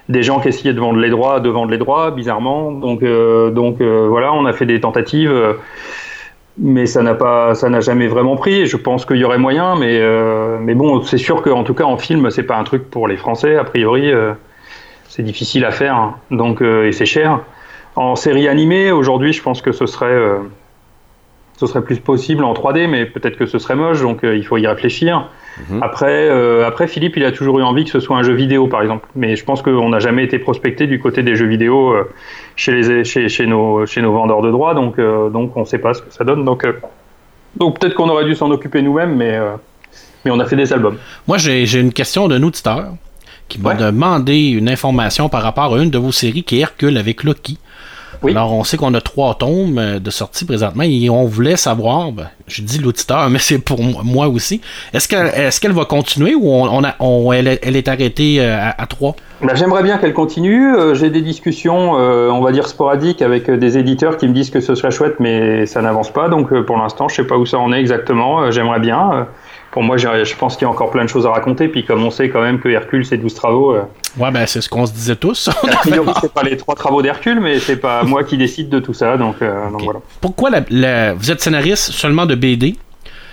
des 0.08 0.24
gens 0.24 0.40
qui 0.40 0.48
essayaient 0.48 0.74
de 0.74 0.80
vendre 0.80 0.98
les 0.98 1.10
droits, 1.10 1.38
de 1.38 1.48
vendre 1.48 1.70
les 1.70 1.78
droits, 1.78 2.10
bizarrement. 2.10 2.72
Donc, 2.72 3.02
voilà, 3.02 4.32
on 4.32 4.46
a 4.46 4.52
fait 4.52 4.66
des 4.66 4.80
tentatives, 4.80 5.30
mais 6.58 6.86
ça 6.86 7.02
n'a 7.02 7.14
pas, 7.14 7.54
ça 7.54 7.68
n'a 7.68 7.80
jamais 7.80 8.08
vraiment 8.08 8.36
pris. 8.36 8.66
Je 8.66 8.76
pense 8.76 9.04
qu'il 9.06 9.16
y 9.16 9.24
aurait 9.24 9.38
moyen, 9.38 9.76
mais 9.76 10.00
mais 10.60 10.74
bon, 10.74 11.02
c'est 11.02 11.18
sûr 11.18 11.42
qu'en 11.42 11.64
tout 11.64 11.74
cas 11.74 11.84
en 11.84 11.98
film, 11.98 12.30
c'est 12.30 12.42
pas 12.42 12.56
un 12.56 12.64
truc 12.64 12.90
pour 12.90 13.08
les 13.08 13.16
Français 13.16 13.56
a 13.56 13.64
priori. 13.64 14.12
c'est 15.08 15.22
difficile 15.22 15.64
à 15.64 15.70
faire, 15.70 15.96
hein. 15.96 16.16
donc 16.30 16.62
et 16.62 16.92
c'est 16.92 17.06
cher. 17.06 17.40
En 17.96 18.16
série 18.16 18.48
animée, 18.48 18.92
aujourd'hui, 18.92 19.32
je 19.32 19.42
pense 19.42 19.62
que 19.62 19.72
ce 19.72 19.86
serait 19.86 20.20
ce 21.56 21.66
serait 21.66 21.82
plus 21.82 21.98
possible 21.98 22.44
en 22.44 22.54
3D, 22.54 22.88
mais 22.88 23.06
peut-être 23.06 23.36
que 23.36 23.46
ce 23.46 23.58
serait 23.58 23.76
moche, 23.76 24.00
donc 24.00 24.20
il 24.22 24.44
faut 24.44 24.56
y 24.58 24.66
réfléchir. 24.66 25.28
Mhm. 25.70 25.82
Après, 25.82 26.28
euh, 26.28 26.66
après, 26.66 26.86
Philippe, 26.86 27.16
il 27.16 27.24
a 27.24 27.32
toujours 27.32 27.58
eu 27.58 27.62
envie 27.62 27.84
que 27.84 27.90
ce 27.90 28.00
soit 28.00 28.16
un 28.16 28.22
jeu 28.22 28.34
vidéo, 28.34 28.66
par 28.68 28.82
exemple. 28.82 29.08
Mais 29.14 29.36
je 29.36 29.44
pense 29.44 29.62
qu'on 29.62 29.88
n'a 29.88 29.98
jamais 29.98 30.24
été 30.24 30.38
prospecté 30.38 30.86
du 30.86 31.00
côté 31.00 31.22
des 31.22 31.36
jeux 31.36 31.46
vidéo 31.46 31.92
euh, 31.92 32.04
chez, 32.56 32.72
les, 32.72 33.04
chez, 33.04 33.28
chez, 33.28 33.46
nos, 33.46 33.86
chez 33.86 34.02
nos 34.02 34.12
vendeurs 34.12 34.42
de 34.42 34.50
droits, 34.50 34.74
donc, 34.74 34.98
euh, 34.98 35.30
donc 35.30 35.56
on 35.56 35.60
ne 35.60 35.64
sait 35.64 35.78
pas 35.78 35.94
ce 35.94 36.02
que 36.02 36.12
ça 36.12 36.24
donne. 36.24 36.44
Donc, 36.44 36.66
donc 37.56 37.78
peut-être 37.78 37.94
qu'on 37.94 38.08
aurait 38.08 38.24
dû 38.24 38.34
s'en 38.34 38.50
occuper 38.50 38.82
nous-mêmes, 38.82 39.16
mais, 39.16 39.38
mais 40.24 40.30
on 40.30 40.38
a 40.38 40.46
fait 40.46 40.56
des 40.56 40.72
albums. 40.72 40.98
Moi, 41.26 41.38
j'ai 41.38 41.80
une 41.80 41.92
question 41.92 42.28
d'un 42.28 42.42
auditeur 42.42 42.92
qui 43.48 43.60
m'a 43.60 43.74
demandé 43.74 44.50
une 44.50 44.68
information 44.68 45.28
par 45.28 45.42
rapport 45.42 45.74
à 45.74 45.82
une 45.82 45.90
de 45.90 45.98
vos 45.98 46.12
séries 46.12 46.44
qui 46.44 46.58
est 46.58 46.60
Hercule 46.60 46.98
avec 46.98 47.24
Loki. 47.24 47.58
Alors, 48.26 48.52
on 48.52 48.64
sait 48.64 48.76
qu'on 48.76 48.94
a 48.94 49.00
trois 49.00 49.34
tomes 49.34 49.78
euh, 49.78 49.98
de 49.98 50.10
sortie 50.10 50.44
présentement 50.44 50.82
et 50.84 51.08
on 51.10 51.24
voulait 51.24 51.56
savoir, 51.56 52.12
ben, 52.12 52.28
je 52.46 52.62
dis 52.62 52.78
l'auditeur, 52.78 53.28
mais 53.30 53.38
c'est 53.38 53.58
pour 53.58 53.80
moi 53.82 54.28
aussi, 54.28 54.60
est-ce 54.92 55.08
qu'elle 55.08 55.26
est 55.26 55.60
qu'elle 55.60 55.72
va 55.72 55.84
continuer 55.84 56.34
ou 56.34 56.48
on, 56.50 56.84
a, 56.84 56.94
elle, 57.34 57.76
est 57.76 57.88
arrêtée 57.88 58.36
euh, 58.40 58.70
à, 58.76 58.86
trois? 58.86 59.16
Ben, 59.42 59.54
J'aimerais 59.54 59.82
bien 59.82 59.98
qu'elle 59.98 60.14
continue. 60.14 60.74
Euh, 60.74 60.94
j'ai 60.94 61.10
des 61.10 61.22
discussions, 61.22 61.92
on 61.92 62.40
va 62.40 62.52
dire 62.52 62.66
sporadiques, 62.68 63.22
avec 63.22 63.50
des 63.50 63.78
éditeurs 63.78 64.16
qui 64.16 64.28
me 64.28 64.32
disent 64.32 64.50
que 64.50 64.60
ce 64.60 64.74
serait 64.74 64.90
chouette, 64.90 65.16
mais 65.20 65.66
ça 65.66 65.82
n'avance 65.82 66.10
pas. 66.10 66.28
Donc, 66.28 66.54
pour 66.62 66.76
l'instant, 66.76 67.08
je 67.08 67.16
sais 67.16 67.26
pas 67.26 67.36
où 67.36 67.46
ça 67.46 67.58
en 67.58 67.72
est 67.72 67.80
exactement. 67.80 68.50
J'aimerais 68.50 68.80
bien 68.80 69.26
pour 69.70 69.82
moi, 69.82 69.96
je 69.96 70.34
pense 70.34 70.56
qu'il 70.56 70.62
y 70.62 70.68
a 70.68 70.70
encore 70.70 70.90
plein 70.90 71.04
de 71.04 71.08
choses 71.08 71.26
à 71.26 71.30
raconter. 71.30 71.68
Puis 71.68 71.84
comme 71.84 72.02
on 72.02 72.10
sait 72.10 72.28
quand 72.30 72.40
même 72.40 72.58
que 72.58 72.68
Hercule, 72.68 73.04
c'est 73.04 73.18
12 73.18 73.34
travaux. 73.34 73.74
Euh, 73.74 73.82
ouais, 74.18 74.30
ben 74.30 74.46
c'est 74.46 74.60
ce 74.60 74.68
qu'on 74.68 74.86
se 74.86 74.92
disait 74.92 75.16
tous. 75.16 75.50
c'est 76.20 76.32
pas 76.32 76.42
les 76.42 76.56
trois 76.56 76.74
travaux 76.74 77.02
d'Hercule, 77.02 77.40
mais 77.40 77.58
c'est 77.58 77.76
pas 77.76 78.02
moi 78.04 78.24
qui 78.24 78.36
décide 78.36 78.68
de 78.68 78.78
tout 78.78 78.94
ça. 78.94 79.16
Donc, 79.16 79.42
euh, 79.42 79.68
voilà. 79.78 80.00
Pourquoi 80.20 80.50
vous 80.50 81.30
êtes 81.30 81.40
scénariste 81.40 81.92
seulement 81.92 82.26
de 82.26 82.34
BD 82.34 82.76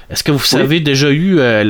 est-ce 0.10 0.24
que 0.24 0.32
vous 0.32 0.56
avez 0.56 0.80
déjà 0.80 1.10
eu 1.10 1.38
euh, 1.40 1.64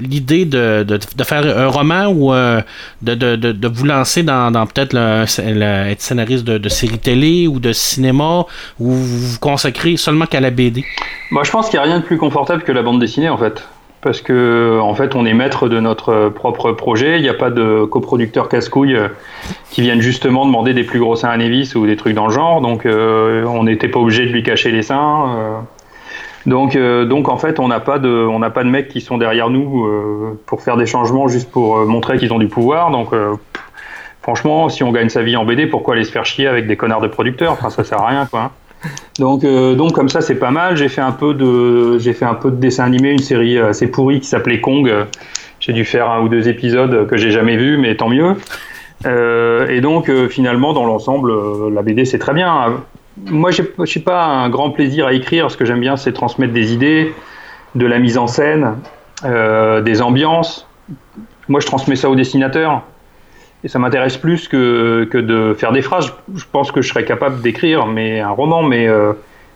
l'idée 0.00 0.44
de, 0.44 0.86
faire 1.24 1.44
un 1.44 1.66
roman 1.66 2.06
ou 2.06 2.32
euh, 2.32 2.60
de, 3.02 3.68
vous 3.68 3.84
lancer 3.84 4.22
dans, 4.22 4.52
peut-être 4.66 4.96
être 4.96 6.00
scénariste 6.00 6.44
de, 6.44 6.68
série 6.68 6.98
télé 6.98 7.48
ou 7.48 7.58
de 7.58 7.72
cinéma 7.72 8.44
ou 8.78 8.92
vous 8.92 9.18
vous 9.18 9.38
consacrez 9.38 9.96
seulement 9.96 10.26
qu'à 10.26 10.40
la 10.40 10.50
BD 10.50 10.84
Moi, 11.30 11.42
je 11.42 11.50
pense 11.50 11.68
qu'il 11.68 11.80
n'y 11.80 11.84
a 11.84 11.88
rien 11.88 11.98
de 11.98 12.04
plus 12.04 12.18
confortable 12.18 12.62
que 12.62 12.72
la 12.72 12.82
bande 12.82 13.00
dessinée 13.00 13.28
en 13.28 13.38
fait. 13.38 13.66
Parce 14.02 14.20
que 14.20 14.78
en 14.80 14.94
fait, 14.94 15.16
on 15.16 15.26
est 15.26 15.34
maître 15.34 15.68
de 15.68 15.80
notre 15.80 16.28
propre 16.28 16.70
projet. 16.72 17.16
Il 17.16 17.22
n'y 17.22 17.28
a 17.28 17.34
pas 17.34 17.50
de 17.50 17.84
coproducteurs 17.86 18.48
casse-couilles 18.48 18.94
euh, 18.94 19.08
qui 19.70 19.80
viennent 19.80 20.02
justement 20.02 20.46
demander 20.46 20.74
des 20.74 20.84
plus 20.84 21.00
gros 21.00 21.16
seins 21.16 21.30
à 21.30 21.36
Nevis 21.36 21.72
ou 21.74 21.86
des 21.86 21.96
trucs 21.96 22.14
dans 22.14 22.28
le 22.28 22.32
genre. 22.32 22.60
Donc, 22.60 22.86
on 22.86 23.64
n'était 23.64 23.88
pas 23.88 23.98
obligé 23.98 24.26
de 24.26 24.30
lui 24.30 24.44
cacher 24.44 24.70
les 24.70 24.82
seins. 24.82 25.66
Donc, 26.46 26.76
donc 26.76 27.28
en 27.28 27.36
fait, 27.36 27.58
on 27.58 27.68
n'a 27.68 27.80
pas 27.80 27.98
de, 27.98 28.08
on 28.08 28.38
n'a 28.38 28.50
pas 28.50 28.64
de 28.64 28.68
mecs 28.68 28.88
qui 28.88 29.00
sont 29.00 29.18
derrière 29.18 29.50
nous 29.50 29.86
pour 30.46 30.62
faire 30.62 30.76
des 30.76 30.86
changements 30.86 31.28
juste 31.28 31.50
pour 31.50 31.78
montrer 31.86 32.18
qu'ils 32.18 32.32
ont 32.32 32.38
du 32.38 32.46
pouvoir. 32.46 32.90
Donc, 32.90 33.10
franchement, 34.22 34.68
si 34.68 34.84
on 34.84 34.92
gagne 34.92 35.08
sa 35.08 35.22
vie 35.22 35.36
en 35.36 35.44
BD, 35.44 35.66
pourquoi 35.66 35.94
aller 35.94 36.04
se 36.04 36.12
faire 36.12 36.24
chier 36.24 36.46
avec 36.46 36.68
des 36.68 36.76
connards 36.76 37.00
de 37.00 37.08
producteurs? 37.08 37.52
Enfin, 37.52 37.70
ça 37.70 37.82
sert 37.82 38.00
à 38.00 38.06
rien, 38.06 38.26
quoi. 38.26 38.42
Hein. 38.42 38.50
Donc, 39.18 39.44
donc 39.44 39.92
comme 39.92 40.08
ça, 40.08 40.20
c'est 40.20 40.36
pas 40.36 40.52
mal. 40.52 40.76
J'ai 40.76 40.88
fait 40.88 41.00
un 41.00 41.12
peu 41.12 41.34
de, 41.34 41.98
j'ai 41.98 42.12
fait 42.12 42.26
un 42.26 42.34
peu 42.34 42.52
de 42.52 42.56
dessin 42.56 42.84
animé, 42.84 43.10
une 43.10 43.18
série 43.18 43.58
assez 43.58 43.88
pourrie 43.88 44.20
qui 44.20 44.28
s'appelait 44.28 44.60
Kong. 44.60 44.88
J'ai 45.58 45.72
dû 45.72 45.84
faire 45.84 46.10
un 46.10 46.20
ou 46.20 46.28
deux 46.28 46.48
épisodes 46.48 47.08
que 47.08 47.16
j'ai 47.16 47.32
jamais 47.32 47.56
vus, 47.56 47.76
mais 47.76 47.96
tant 47.96 48.08
mieux. 48.08 48.36
Euh, 49.04 49.68
et 49.68 49.80
donc, 49.80 50.08
euh, 50.08 50.28
finalement, 50.28 50.72
dans 50.72 50.86
l'ensemble, 50.86 51.30
euh, 51.30 51.70
la 51.72 51.82
BD, 51.82 52.04
c'est 52.04 52.18
très 52.18 52.34
bien. 52.34 52.82
Moi, 53.24 53.50
je 53.50 53.62
n'ai 53.62 54.04
pas 54.04 54.24
un 54.24 54.48
grand 54.50 54.70
plaisir 54.70 55.06
à 55.06 55.12
écrire. 55.12 55.50
Ce 55.50 55.56
que 55.56 55.64
j'aime 55.64 55.80
bien, 55.80 55.96
c'est 55.96 56.12
transmettre 56.12 56.52
des 56.52 56.72
idées, 56.72 57.14
de 57.74 57.86
la 57.86 57.98
mise 57.98 58.18
en 58.18 58.26
scène, 58.26 58.76
des 59.22 60.02
ambiances. 60.02 60.68
Moi, 61.48 61.60
je 61.60 61.66
transmets 61.66 61.96
ça 61.96 62.10
au 62.10 62.14
dessinateur. 62.14 62.82
Et 63.64 63.68
ça 63.68 63.78
m'intéresse 63.78 64.18
plus 64.18 64.48
que, 64.48 65.08
que, 65.10 65.18
de 65.18 65.54
faire 65.54 65.72
des 65.72 65.82
phrases. 65.82 66.12
Je 66.34 66.44
pense 66.50 66.70
que 66.70 66.82
je 66.82 66.88
serais 66.88 67.04
capable 67.04 67.40
d'écrire 67.40 67.86
mais 67.86 68.20
un 68.20 68.30
roman, 68.30 68.62
mais 68.62 68.86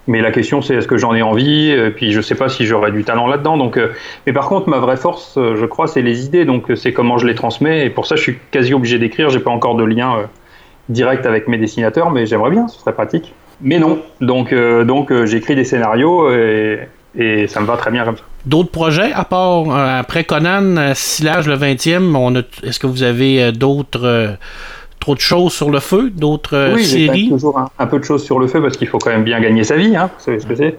mais 0.06 0.22
la 0.22 0.32
question, 0.32 0.62
c'est 0.62 0.74
est-ce 0.74 0.88
que 0.88 0.96
j'en 0.96 1.14
ai 1.14 1.22
envie? 1.22 1.70
Et 1.70 1.90
puis, 1.90 2.10
je 2.10 2.20
sais 2.20 2.34
pas 2.34 2.48
si 2.48 2.66
j'aurais 2.66 2.90
du 2.90 3.04
talent 3.04 3.26
là-dedans. 3.26 3.56
Donc, 3.56 3.76
euh, 3.76 3.92
mais 4.26 4.32
par 4.32 4.48
contre, 4.48 4.68
ma 4.68 4.78
vraie 4.78 4.96
force, 4.96 5.36
euh, 5.36 5.54
je 5.56 5.66
crois, 5.66 5.86
c'est 5.86 6.02
les 6.02 6.26
idées. 6.26 6.44
Donc, 6.44 6.70
euh, 6.70 6.74
c'est 6.74 6.92
comment 6.92 7.16
je 7.18 7.28
les 7.28 7.34
transmets. 7.34 7.86
Et 7.86 7.90
pour 7.90 8.06
ça, 8.06 8.16
je 8.16 8.22
suis 8.22 8.38
quasi 8.50 8.74
obligé 8.74 8.98
d'écrire. 8.98 9.30
J'ai 9.30 9.38
pas 9.40 9.50
encore 9.50 9.76
de 9.76 9.84
lien 9.84 10.28
direct 10.88 11.26
avec 11.26 11.46
mes 11.46 11.58
dessinateurs, 11.58 12.10
mais 12.10 12.26
j'aimerais 12.26 12.50
bien. 12.50 12.66
Ce 12.66 12.80
serait 12.80 12.92
pratique. 12.92 13.34
Mais 13.62 13.78
non. 13.78 14.00
Donc, 14.20 14.54
donc, 14.54 15.12
j'écris 15.24 15.54
des 15.54 15.64
scénarios 15.64 16.30
et, 16.32 16.80
et 17.16 17.46
ça 17.46 17.60
me 17.60 17.66
va 17.66 17.76
très 17.76 17.90
bien 17.90 18.04
comme 18.04 18.16
ça. 18.16 18.22
D'autres 18.46 18.70
projets, 18.70 19.12
à 19.12 19.24
part 19.24 19.70
après 19.70 20.24
Conan, 20.24 20.92
Silage 20.94 21.46
le 21.46 21.56
20e, 21.56 22.44
est-ce 22.62 22.78
que 22.78 22.86
vous 22.86 23.02
avez 23.02 23.52
d'autres 23.52 24.38
trop 25.00 25.14
de 25.14 25.20
choses 25.20 25.52
sur 25.52 25.70
le 25.70 25.80
feu, 25.80 26.10
d'autres 26.10 26.54
euh, 26.54 26.74
oui, 26.74 26.84
séries? 26.84 27.30
toujours 27.30 27.58
un, 27.78 27.86
peu 27.86 27.98
de 27.98 28.04
choses 28.04 28.22
sur 28.22 28.38
le 28.38 28.46
feu 28.46 28.62
parce 28.62 28.76
qu'il 28.76 28.86
faut 28.86 28.98
quand 28.98 29.10
même 29.10 29.24
bien 29.24 29.40
gagner 29.40 29.64
sa 29.64 29.76
vie, 29.76 29.96
hein, 29.96 30.10
vous 30.16 30.24
savez 30.24 30.38
ce 30.38 30.46
que 30.46 30.54
c'est. 30.54 30.78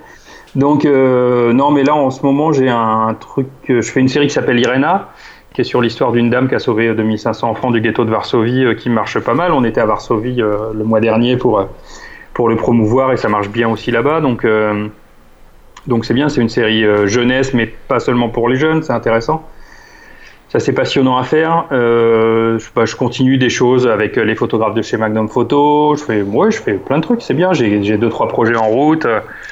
Donc, 0.56 0.86
euh, 0.86 1.54
non, 1.54 1.72
mais 1.72 1.84
là, 1.84 1.96
en 1.96 2.12
ce 2.12 2.24
moment, 2.24 2.52
j'ai 2.52 2.70
un 2.70 3.16
truc. 3.20 3.48
je 3.68 3.82
fais 3.82 4.00
une 4.00 4.10
série 4.10 4.28
qui 4.28 4.34
s'appelle 4.34 4.60
Irena, 4.60 5.10
qui 5.54 5.62
est 5.62 5.64
sur 5.64 5.82
l'histoire 5.82 6.12
d'une 6.12 6.30
dame 6.30 6.50
qui 6.50 6.56
a 6.56 6.60
sauvé 6.60 6.94
2500 6.94 7.50
enfants 7.50 7.72
du 7.72 7.82
ghetto 7.82 8.06
de 8.06 8.12
Varsovie, 8.12 8.66
euh, 8.66 8.74
qui 8.76 8.90
marche 8.90 9.20
pas 9.20 9.34
mal. 9.34 9.54
On 9.54 9.64
était 9.64 9.82
à 9.82 9.86
Varsovie 9.86 10.36
le 10.36 10.84
mois 10.84 11.00
dernier 11.00 11.38
pour, 11.38 11.66
pour 12.34 12.50
le 12.50 12.56
promouvoir 12.56 13.12
et 13.12 13.18
ça 13.18 13.30
marche 13.30 13.50
bien 13.50 13.70
aussi 13.70 13.92
là-bas. 13.92 14.22
Donc, 14.22 14.46
donc 15.88 16.06
c'est 16.06 16.14
bien, 16.14 16.30
c'est 16.30 16.42
une 16.42 16.50
série 16.50 16.84
jeunesse, 17.08 17.54
mais 17.54 17.66
pas 17.66 18.00
seulement 18.00 18.30
pour 18.30 18.48
les 18.50 18.56
jeunes, 18.56 18.84
c'est 18.84 18.94
intéressant 18.94 19.48
ça 20.52 20.60
c'est 20.60 20.74
passionnant 20.74 21.18
à 21.18 21.24
faire. 21.24 21.66
Euh, 21.72 22.60
je, 22.60 22.66
bah, 22.76 22.86
je, 22.86 22.96
continue 22.96 23.38
des 23.38 23.50
choses 23.50 23.88
avec 23.88 24.18
les 24.18 24.36
photographes 24.36 24.74
de 24.74 24.82
chez 24.82 24.98
Magnum 24.98 25.30
Photo. 25.30 25.96
Je 25.96 26.04
fais, 26.04 26.22
ouais, 26.22 26.52
je 26.52 26.62
fais 26.62 26.74
plein 26.74 26.98
de 26.98 27.04
trucs, 27.04 27.22
c'est 27.22 27.34
bien. 27.34 27.54
J'ai 27.54 27.98
deux 27.98 28.10
trois 28.10 28.28
projets 28.28 28.58
en 28.58 28.68
route. 28.68 29.08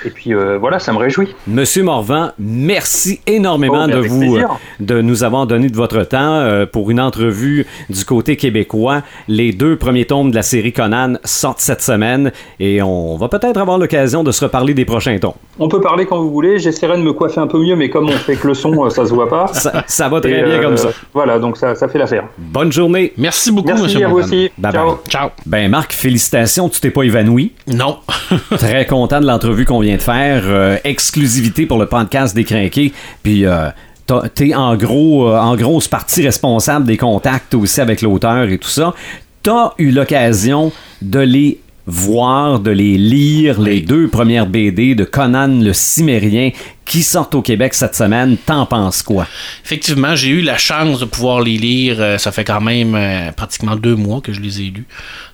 Et 0.05 0.09
puis 0.09 0.33
euh, 0.33 0.57
voilà, 0.57 0.79
ça 0.79 0.93
me 0.93 0.97
réjouit. 0.97 1.35
Monsieur 1.47 1.83
Morvan, 1.83 2.31
merci 2.37 3.21
énormément 3.27 3.85
oh, 3.87 3.91
de 3.91 3.99
vous, 3.99 4.37
euh, 4.37 4.43
de 4.79 5.01
nous 5.01 5.23
avoir 5.23 5.47
donné 5.47 5.69
de 5.69 5.75
votre 5.75 6.03
temps 6.03 6.17
euh, 6.35 6.65
pour 6.65 6.91
une 6.91 6.99
entrevue 6.99 7.65
du 7.89 8.05
côté 8.05 8.37
québécois. 8.37 9.01
Les 9.27 9.51
deux 9.51 9.77
premiers 9.77 10.05
tomes 10.05 10.31
de 10.31 10.35
la 10.35 10.41
série 10.41 10.73
Conan 10.73 11.13
sortent 11.23 11.59
cette 11.59 11.81
semaine 11.81 12.31
et 12.59 12.81
on 12.81 13.17
va 13.17 13.27
peut-être 13.27 13.57
avoir 13.57 13.77
l'occasion 13.77 14.23
de 14.23 14.31
se 14.31 14.45
reparler 14.45 14.73
des 14.73 14.85
prochains 14.85 15.17
tomes. 15.17 15.33
On 15.59 15.67
peut 15.67 15.81
parler 15.81 16.05
quand 16.05 16.19
vous 16.19 16.31
voulez. 16.31 16.59
J'essaierai 16.59 16.97
de 16.97 17.03
me 17.03 17.13
coiffer 17.13 17.39
un 17.39 17.47
peu 17.47 17.59
mieux, 17.59 17.75
mais 17.75 17.89
comme 17.89 18.05
on 18.05 18.11
fait 18.11 18.35
que 18.35 18.47
le 18.47 18.53
son, 18.53 18.89
ça 18.89 19.05
se 19.05 19.13
voit 19.13 19.29
pas. 19.29 19.47
Ça, 19.47 19.83
ça 19.87 20.09
va 20.09 20.21
très 20.21 20.43
bien 20.43 20.61
comme 20.61 20.77
ça. 20.77 20.88
Voilà, 21.13 21.39
donc 21.39 21.57
ça, 21.57 21.75
ça 21.75 21.87
fait 21.87 21.97
l'affaire. 21.97 22.25
Bonne 22.37 22.71
journée. 22.71 23.13
Merci 23.17 23.51
beaucoup, 23.51 23.69
Merci 23.69 23.83
monsieur. 23.83 24.05
à 24.05 24.09
vous 24.09 24.17
aussi. 24.19 24.51
Ciao. 24.71 24.99
Ciao. 25.07 25.29
Ben, 25.45 25.69
Marc, 25.69 25.93
félicitations. 25.93 26.69
Tu 26.69 26.79
t'es 26.79 26.91
pas 26.91 27.03
évanoui. 27.03 27.53
Non. 27.67 27.99
Très 28.57 28.85
content 28.85 29.19
de 29.19 29.25
l'entrevue 29.25 29.65
qu'on 29.65 29.79
vient 29.79 29.95
de 29.97 30.01
faire. 30.01 30.43
Euh, 30.45 30.77
exclusivité 30.83 31.65
pour 31.65 31.77
le 31.77 31.85
podcast 31.85 32.35
des 32.35 32.43
Crinqués. 32.43 32.93
Puis, 33.23 33.45
euh, 33.45 33.69
t'es 34.35 34.53
en 34.55 34.75
gros, 34.75 35.29
euh, 35.29 35.37
en 35.37 35.55
grosse 35.55 35.87
partie 35.87 36.23
responsable 36.23 36.85
des 36.85 36.97
contacts 36.97 37.53
aussi 37.53 37.81
avec 37.81 38.01
l'auteur 38.01 38.43
et 38.49 38.57
tout 38.57 38.69
ça. 38.69 38.93
T'as 39.43 39.71
eu 39.77 39.91
l'occasion 39.91 40.71
de 41.01 41.19
les 41.19 41.59
voir, 41.89 42.59
de 42.59 42.71
les 42.71 42.97
lire, 42.97 43.59
les 43.59 43.81
deux 43.81 44.07
premières 44.07 44.45
BD 44.45 44.95
de 44.95 45.03
Conan 45.03 45.47
le 45.47 45.73
Cimérien 45.73 46.51
qui 46.85 47.03
sortent 47.03 47.35
au 47.35 47.43
Québec 47.43 47.75
cette 47.75 47.95
semaine. 47.95 48.35
T'en 48.37 48.65
penses 48.65 49.03
quoi? 49.03 49.27
Effectivement, 49.63 50.15
j'ai 50.15 50.29
eu 50.29 50.41
la 50.41 50.57
chance 50.57 50.99
de 50.99 51.05
pouvoir 51.05 51.41
les 51.41 51.57
lire. 51.57 51.97
Euh, 51.99 52.17
ça 52.17 52.31
fait 52.31 52.43
quand 52.43 52.61
même 52.61 52.95
euh, 52.95 53.31
pratiquement 53.31 53.75
deux 53.75 53.95
mois 53.95 54.21
que 54.21 54.33
je 54.33 54.41
les 54.41 54.61
ai 54.61 54.65
lus. 54.71 54.87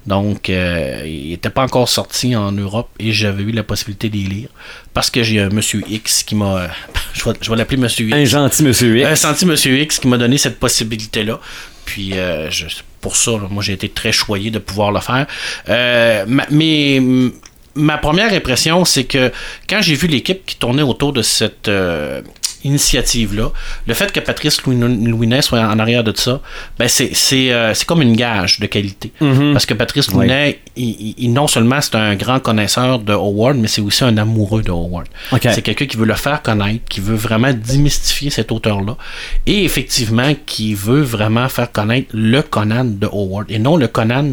Donc, 0.05 0.49
euh, 0.49 1.03
ils 1.05 1.29
n'étaient 1.29 1.49
pas 1.49 1.63
encore 1.63 1.87
sortis 1.87 2.35
en 2.35 2.51
Europe 2.51 2.89
et 2.99 3.13
j'avais 3.13 3.43
eu 3.43 3.51
la 3.51 3.63
possibilité 3.63 4.09
de 4.09 4.17
les 4.17 4.23
lire. 4.23 4.49
Parce 4.93 5.09
que 5.09 5.23
j'ai 5.23 5.39
un 5.39 5.49
monsieur 5.49 5.81
X 5.89 6.23
qui 6.23 6.35
m'a. 6.35 6.67
je 7.13 7.23
vais, 7.23 7.35
je 7.39 7.49
vais 7.49 7.55
l'appeler 7.55 7.77
monsieur 7.77 8.05
X. 8.07 8.15
Un 8.15 8.25
gentil 8.25 8.63
monsieur 8.63 8.97
X. 8.97 9.07
Un 9.07 9.15
gentil 9.29 9.45
monsieur 9.45 9.79
X 9.79 9.99
qui 9.99 10.07
m'a 10.09 10.17
donné 10.17 10.37
cette 10.37 10.59
possibilité-là. 10.59 11.39
Puis, 11.85 12.15
je, 12.49 12.65
pour 13.05 13.15
ça, 13.15 13.33
moi, 13.51 13.61
j'ai 13.61 13.73
été 13.73 13.87
très 13.87 14.11
choyé 14.11 14.49
de 14.49 14.57
pouvoir 14.57 14.91
le 14.91 14.99
faire. 14.99 15.27
mais 16.49 16.99
ma 17.75 17.97
première 17.99 18.33
impression, 18.33 18.83
c'est 18.85 19.03
que 19.03 19.31
quand 19.69 19.81
j'ai 19.81 19.95
vu 19.95 20.07
l'équipe 20.07 20.43
qui 20.45 20.55
tournait 20.55 20.81
autour 20.81 21.13
de 21.13 21.21
cette 21.21 21.67
euh, 21.67 22.21
initiative-là, 22.65 23.51
le 23.87 23.93
fait 23.93 24.11
que 24.11 24.19
Patrice 24.19 24.63
Louinet 24.63 25.41
soit 25.41 25.61
en 25.61 25.79
arrière 25.79 26.03
de 26.03 26.15
ça, 26.15 26.41
ben 26.77 26.87
c'est, 26.87 27.11
c'est, 27.13 27.51
euh, 27.51 27.73
comme 27.85 28.01
une 28.01 28.15
gage 28.15 28.59
de 28.59 28.65
qualité. 28.65 29.11
Mm-hmm. 29.21 29.53
Parce 29.53 29.65
que 29.65 29.73
Patrice 29.73 30.11
Louinet, 30.11 30.59
il, 30.75 31.31
non 31.31 31.47
seulement 31.47 31.79
c'est 31.81 31.95
un 31.95 32.15
grand 32.15 32.39
connaisseur 32.39 32.99
de 32.99 33.13
Howard, 33.13 33.57
mais 33.57 33.67
c'est 33.67 33.81
aussi 33.81 34.03
un 34.03 34.17
amoureux 34.17 34.63
de 34.63 34.71
Howard. 34.71 35.07
C'est 35.41 35.61
quelqu'un 35.61 35.85
qui 35.85 35.97
veut 35.97 36.05
le 36.05 36.15
faire 36.15 36.41
connaître, 36.41 36.83
qui 36.89 36.99
veut 36.99 37.15
vraiment 37.15 37.53
démystifier 37.53 38.29
cet 38.29 38.51
auteur-là, 38.51 38.97
et 39.45 39.63
effectivement 39.63 40.33
qui 40.45 40.73
veut 40.73 41.01
vraiment 41.01 41.47
faire 41.49 41.71
connaître 41.71 42.09
le 42.13 42.41
Conan 42.41 42.85
de 42.85 43.07
Howard, 43.07 43.49
et 43.49 43.59
non 43.59 43.77
le 43.77 43.87
Conan 43.87 44.25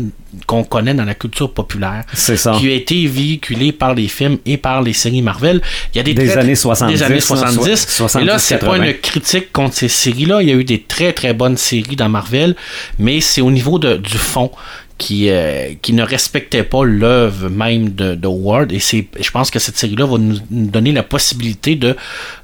qu'on 0.46 0.64
connaît 0.64 0.94
dans 0.94 1.04
la 1.04 1.14
culture 1.14 1.52
populaire. 1.52 2.04
C'est 2.14 2.36
ça. 2.36 2.56
Qui 2.58 2.70
a 2.70 2.74
été 2.74 3.06
véhiculé 3.06 3.72
par 3.72 3.94
les 3.94 4.08
films 4.08 4.38
et 4.46 4.56
par 4.56 4.82
les 4.82 4.92
séries 4.92 5.22
Marvel. 5.22 5.60
Il 5.94 5.98
y 5.98 6.00
a 6.00 6.02
des, 6.02 6.14
des 6.14 6.36
années 6.36 6.54
70. 6.54 6.92
Des 6.92 7.02
années 7.02 7.20
70. 7.20 8.02
et 8.20 8.24
là, 8.24 8.38
c'est 8.38 8.58
pas 8.58 8.76
une 8.78 8.94
critique 8.94 9.52
contre 9.52 9.74
ces 9.74 9.88
séries-là. 9.88 10.42
Il 10.42 10.48
y 10.48 10.52
a 10.52 10.54
eu 10.54 10.64
des 10.64 10.82
très 10.82 11.12
très 11.12 11.34
bonnes 11.34 11.56
séries 11.56 11.96
dans 11.96 12.08
Marvel, 12.08 12.56
mais 12.98 13.20
c'est 13.20 13.40
au 13.40 13.50
niveau 13.50 13.78
de, 13.78 13.96
du 13.96 14.18
fond 14.18 14.50
qui, 14.98 15.30
euh, 15.30 15.74
qui 15.80 15.92
ne 15.92 16.02
respectait 16.02 16.62
pas 16.62 16.84
l'œuvre 16.84 17.48
même 17.48 17.90
de, 17.90 18.14
de 18.14 18.26
Ward. 18.26 18.72
Et 18.72 18.78
c'est, 18.78 19.06
je 19.20 19.30
pense 19.30 19.50
que 19.50 19.58
cette 19.58 19.76
série-là 19.76 20.06
va 20.06 20.18
nous, 20.18 20.38
donner 20.50 20.92
la 20.92 21.02
possibilité 21.02 21.74
de, 21.74 21.96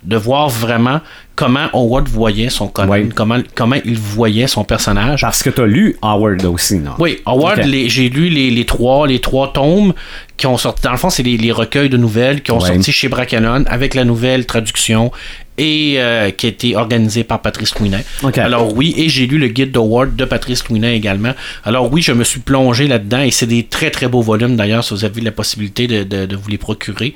de 0.04 0.16
voir 0.16 0.48
vraiment 0.48 1.00
comment 1.37 1.68
Howard 1.72 2.08
voyait 2.08 2.50
son 2.50 2.66
Conan, 2.66 3.08
comment, 3.14 3.38
comment 3.54 3.76
il 3.84 3.96
voyait 3.96 4.48
son 4.48 4.64
personnage. 4.64 5.20
Parce 5.20 5.42
que 5.42 5.50
tu 5.50 5.61
as 5.61 5.66
lu 5.66 5.96
Howard 6.02 6.44
aussi, 6.44 6.78
non? 6.78 6.92
Oui, 6.98 7.20
Howard, 7.26 7.62
j'ai 7.64 8.08
lu 8.08 8.28
les, 8.28 8.50
les, 8.50 8.66
trois, 8.66 9.06
les 9.06 9.20
trois 9.20 9.52
tomes 9.52 9.94
qui 10.37 10.46
ont 10.46 10.56
sorti. 10.56 10.82
Dans 10.82 10.90
le 10.90 10.96
fond, 10.96 11.11
c'est 11.11 11.22
les, 11.22 11.37
les, 11.37 11.52
recueils 11.52 11.88
de 11.88 11.96
nouvelles 11.96 12.42
qui 12.42 12.50
ont 12.50 12.61
sorti 12.61 12.90
chez 12.90 13.08
Brackanon 13.08 13.64
avec 13.68 13.94
la 13.94 14.04
nouvelle 14.04 14.46
traduction 14.46 15.12
et 15.59 15.94
euh, 15.97 16.31
qui 16.31 16.47
a 16.47 16.49
été 16.49 16.77
organisé 16.77 17.25
par 17.25 17.42
Patrice 17.42 17.79
Louinet. 17.79 18.05
Alors 18.37 18.75
oui, 18.75 18.94
et 18.97 19.09
j'ai 19.09 19.27
lu 19.27 19.38
le 19.38 19.49
guide 19.49 19.73
d'Howard 19.73 20.16
de 20.16 20.25
Patrice 20.25 20.66
Louinet 20.68 20.97
également. 20.97 21.35
Alors 21.64 21.92
oui, 21.92 22.01
je 22.01 22.12
me 22.12 22.25
suis 22.25 22.40
plongé 22.40 22.87
là-dedans 22.87 23.21
et 23.21 23.31
c'est 23.31 23.47
des 23.47 23.64
très 23.64 23.90
très 23.90 24.09
beaux 24.09 24.23
volumes 24.23 24.57
d'ailleurs 24.57 24.85
si 24.85 24.94
vous 24.94 25.05
avez 25.05 25.21
la 25.21 25.33
possibilité 25.33 25.87
de, 25.87 26.05
de, 26.05 26.27
de 26.27 26.37
vous 26.37 26.49
les 26.49 26.59
procurer 26.59 27.14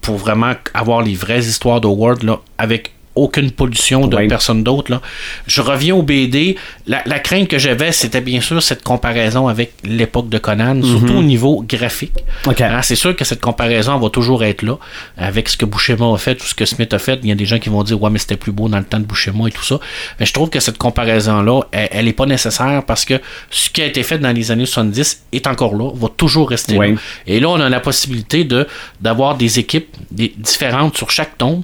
pour 0.00 0.16
vraiment 0.16 0.52
avoir 0.74 1.02
les 1.02 1.14
vraies 1.14 1.40
histoires 1.40 1.80
d'Howard 1.80 2.22
là 2.22 2.40
avec 2.58 2.92
aucune 3.14 3.50
pollution 3.50 4.06
de 4.06 4.16
personne 4.28 4.62
d'autre. 4.62 5.00
Je 5.46 5.60
reviens 5.60 5.94
au 5.94 6.02
BD. 6.02 6.56
La, 6.86 7.18
crainte 7.18 7.48
que 7.48 7.58
j'avais, 7.58 7.92
c'était 7.92 8.20
bien 8.20 8.40
sûr 8.40 8.62
cette 8.62 8.82
comparaison 8.82 9.48
avec 9.48 9.72
l'époque 9.84 10.28
de 10.28 10.38
Conan, 10.38 10.76
mhm. 10.76 10.84
surtout 10.84 11.14
au 11.14 11.22
niveau 11.22 11.64
graphique. 11.68 12.24
Hein, 12.46 12.82
c'est 12.82 12.94
sûr 12.94 13.14
que 13.16 13.24
cette 13.24 13.40
comparaison 13.40 13.98
va 13.98 14.10
toujours 14.10 14.44
être 14.44 14.62
là, 14.62 14.76
avec 15.16 15.48
ce 15.48 15.56
que 15.56 15.64
Bouchema 15.64 16.12
a 16.12 16.18
fait 16.18 16.40
ou 16.42 16.46
ce 16.46 16.54
que 16.54 16.64
Smith 16.64 16.92
a 16.94 16.98
fait. 16.98 17.20
Il 17.22 17.28
y 17.28 17.32
a 17.32 17.34
des 17.34 17.46
gens 17.46 17.58
qui 17.58 17.68
vont 17.68 17.82
dire 17.82 18.00
Ouais, 18.00 18.10
mais 18.10 18.18
c'était 18.18 18.36
plus 18.36 18.52
beau 18.52 18.68
dans 18.68 18.78
le 18.78 18.84
temps 18.84 19.00
de 19.00 19.04
Bouchema 19.04 19.48
et 19.48 19.52
tout 19.52 19.64
ça. 19.64 19.78
Mais 20.18 20.26
je 20.26 20.32
trouve 20.32 20.50
que 20.50 20.60
cette 20.60 20.78
comparaison-là, 20.78 21.62
elle 21.72 22.04
n'est 22.06 22.12
pas 22.12 22.26
nécessaire 22.26 22.82
parce 22.86 23.04
que 23.04 23.20
ce 23.50 23.70
qui 23.70 23.82
a 23.82 23.86
été 23.86 24.02
fait 24.02 24.18
dans 24.18 24.34
les 24.34 24.50
années 24.50 24.66
70 24.66 25.24
est 25.32 25.46
encore 25.46 25.74
là, 25.74 25.90
va 25.94 26.08
toujours 26.16 26.48
rester 26.48 26.78
là. 26.78 26.86
Et 27.26 27.40
là, 27.40 27.48
on 27.48 27.60
a 27.60 27.68
la 27.68 27.80
possibilité 27.80 28.44
de 28.44 28.66
d'avoir 29.00 29.36
des 29.36 29.58
équipes 29.58 29.88
des, 30.10 30.32
différentes 30.36 30.96
sur 30.96 31.10
chaque 31.10 31.36
tombe 31.38 31.62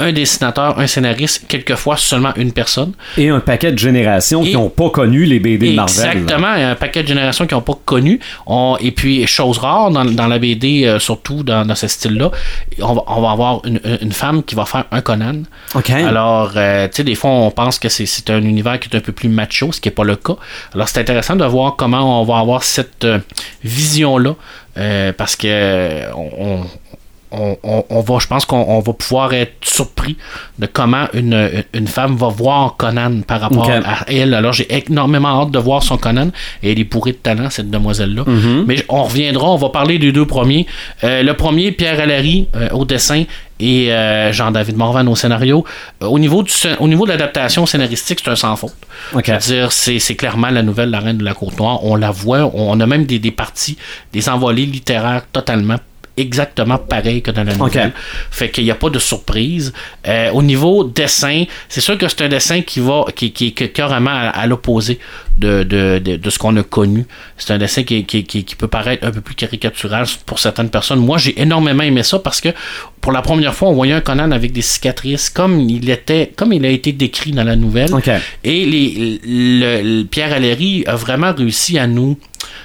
un 0.00 0.12
dessinateur, 0.12 0.78
un 0.78 0.86
scénariste, 0.86 1.44
quelquefois 1.48 1.96
seulement 1.96 2.32
une 2.36 2.52
personne. 2.52 2.92
Et 3.16 3.28
un 3.30 3.40
paquet 3.40 3.72
de 3.72 3.78
générations 3.78 4.42
qui 4.42 4.52
n'ont 4.52 4.68
pas 4.68 4.90
connu 4.90 5.24
les 5.24 5.40
BD 5.40 5.70
de 5.70 5.76
Marvel. 5.76 6.04
Exactement, 6.04 6.46
un 6.46 6.74
paquet 6.76 7.02
de 7.02 7.08
générations 7.08 7.46
qui 7.46 7.54
n'ont 7.54 7.62
pas 7.62 7.78
connu. 7.84 8.20
et 8.80 8.90
puis, 8.92 9.26
chose 9.26 9.58
rare 9.58 9.90
dans, 9.90 10.04
dans 10.04 10.28
la 10.28 10.38
BD, 10.38 10.84
euh, 10.84 10.98
surtout 11.00 11.42
dans, 11.42 11.66
dans 11.66 11.74
ce 11.74 11.88
style-là, 11.88 12.30
on 12.80 12.94
va, 12.94 13.02
on 13.08 13.20
va 13.20 13.30
avoir 13.30 13.62
une, 13.64 13.80
une, 14.00 14.12
femme 14.12 14.42
qui 14.44 14.54
va 14.54 14.66
faire 14.66 14.84
un 14.92 15.00
Conan. 15.00 15.42
Alors, 15.88 16.52
euh, 16.56 16.86
tu 16.86 16.96
sais, 16.96 17.04
des 17.04 17.16
fois, 17.16 17.30
on 17.30 17.50
pense 17.50 17.78
que 17.78 17.88
c'est 17.88 18.30
un 18.30 18.42
univers 18.42 18.78
qui 18.78 18.88
est 18.88 18.96
un 18.96 19.00
peu 19.00 19.12
plus 19.12 19.28
macho, 19.28 19.72
ce 19.72 19.80
qui 19.80 19.88
n'est 19.88 19.94
pas 19.94 20.04
le 20.04 20.16
cas. 20.16 20.36
Alors, 20.74 20.88
c'est 20.88 21.00
intéressant 21.00 21.34
de 21.34 21.44
voir 21.44 21.74
comment 21.76 22.20
on 22.20 22.24
va 22.24 22.38
avoir 22.38 22.62
cette 22.62 23.04
euh, 23.04 23.18
vision-là. 23.64 24.34
parce 25.16 25.34
que 25.34 26.04
on, 26.14 26.64
on, 27.30 28.00
va, 28.00 28.18
je 28.18 28.26
pense 28.26 28.44
qu'on 28.44 28.80
va 28.80 28.92
pouvoir 28.92 29.32
être 29.34 29.54
surpris 29.62 30.16
de 30.58 30.66
comment 30.66 31.06
une, 31.12 31.50
une 31.74 31.86
femme 31.86 32.16
va 32.16 32.28
voir 32.28 32.76
Conan 32.76 33.20
par 33.26 33.40
rapport 33.40 33.70
à 33.70 34.04
elle. 34.08 34.34
Alors 34.34 34.52
j'ai 34.52 34.66
énormément 34.74 35.42
hâte 35.42 35.50
de 35.50 35.58
voir 35.58 35.82
son 35.82 35.98
Conan 35.98 36.30
et 36.62 36.72
elle 36.72 36.78
est 36.78 36.84
bourrée 36.84 37.12
de 37.12 37.16
talent, 37.18 37.50
cette 37.50 37.70
demoiselle-là. 37.70 38.22
Mm-hmm. 38.22 38.64
Mais 38.66 38.84
on 38.88 39.04
reviendra, 39.04 39.50
on 39.50 39.56
va 39.56 39.68
parler 39.68 39.98
des 39.98 40.12
deux 40.12 40.26
premiers. 40.26 40.66
Euh, 41.04 41.22
le 41.22 41.34
premier, 41.34 41.72
Pierre 41.72 42.00
Allary 42.00 42.48
euh, 42.54 42.68
au 42.70 42.84
dessin 42.84 43.24
et 43.60 43.92
euh, 43.92 44.32
Jean-David 44.32 44.76
Morvan 44.76 45.06
au 45.08 45.16
scénario. 45.16 45.64
au, 46.00 46.18
niveau 46.18 46.42
du, 46.42 46.52
au 46.78 46.88
niveau 46.88 47.04
de 47.04 47.10
l'adaptation 47.10 47.66
scénaristique, 47.66 48.20
c'est 48.22 48.30
un 48.30 48.36
sans 48.36 48.56
faute. 48.56 48.74
C'est-à-dire, 49.12 49.72
c'est 49.72 50.14
clairement 50.14 50.50
la 50.50 50.62
nouvelle 50.62 50.90
La 50.90 51.00
Reine 51.00 51.18
de 51.18 51.24
la 51.24 51.34
Côte-Noire. 51.34 51.84
On 51.84 51.96
la 51.96 52.10
voit, 52.10 52.50
on 52.54 52.78
a 52.78 52.86
même 52.86 53.04
des, 53.04 53.18
des 53.18 53.32
parties, 53.32 53.76
des 54.12 54.28
envolées 54.28 54.66
littéraires 54.66 55.22
totalement 55.32 55.76
exactement 56.18 56.78
pareil 56.78 57.22
que 57.22 57.30
dans 57.30 57.44
la 57.44 57.54
nouvelle. 57.54 57.92
Fait 58.30 58.50
qu'il 58.50 58.64
n'y 58.64 58.70
a 58.70 58.74
pas 58.74 58.90
de 58.90 58.98
surprise. 58.98 59.72
Euh, 60.06 60.30
au 60.32 60.42
niveau 60.42 60.84
dessin, 60.84 61.44
c'est 61.68 61.80
sûr 61.80 61.96
que 61.96 62.08
c'est 62.08 62.22
un 62.22 62.28
dessin 62.28 62.62
qui 62.62 62.80
va 62.80 63.04
qui, 63.14 63.32
qui, 63.32 63.54
est 63.58 63.68
carrément 63.68 64.10
à, 64.10 64.46
l'opposé 64.46 64.98
de, 65.38 65.62
de, 65.62 65.98
de, 65.98 66.30
ce 66.30 66.38
qu'on 66.38 66.56
a 66.56 66.62
connu. 66.62 67.06
C'est 67.36 67.52
un 67.52 67.58
dessin 67.58 67.84
qui, 67.84 68.04
qui, 68.04 68.24
qui, 68.24 68.56
peut 68.56 68.68
paraître 68.68 69.06
un 69.06 69.10
peu 69.10 69.20
plus 69.20 69.34
caricatural 69.34 70.06
pour 70.26 70.38
certaines 70.38 70.70
personnes. 70.70 71.00
Moi, 71.00 71.18
j'ai 71.18 71.40
énormément 71.40 71.82
aimé 71.82 72.02
ça 72.02 72.18
parce 72.18 72.40
que 72.40 72.48
pour 73.00 73.12
la 73.12 73.22
première 73.22 73.54
fois, 73.54 73.68
on 73.68 73.74
voyait 73.74 73.94
un 73.94 74.00
Conan 74.00 74.32
avec 74.32 74.52
des 74.52 74.62
cicatrices 74.62 75.30
comme 75.30 75.60
il 75.60 75.88
était, 75.90 76.32
comme 76.34 76.52
il 76.52 76.64
a 76.64 76.70
été 76.70 76.92
décrit 76.92 77.30
dans 77.32 77.44
la 77.44 77.56
nouvelle. 77.56 77.90
Et 78.44 78.66
les, 78.66 79.20
le, 79.24 80.02
Pierre 80.04 80.32
Alléry 80.32 80.84
a 80.86 80.96
vraiment 80.96 81.32
réussi 81.32 81.78
à 81.78 81.86
nous 81.86 82.18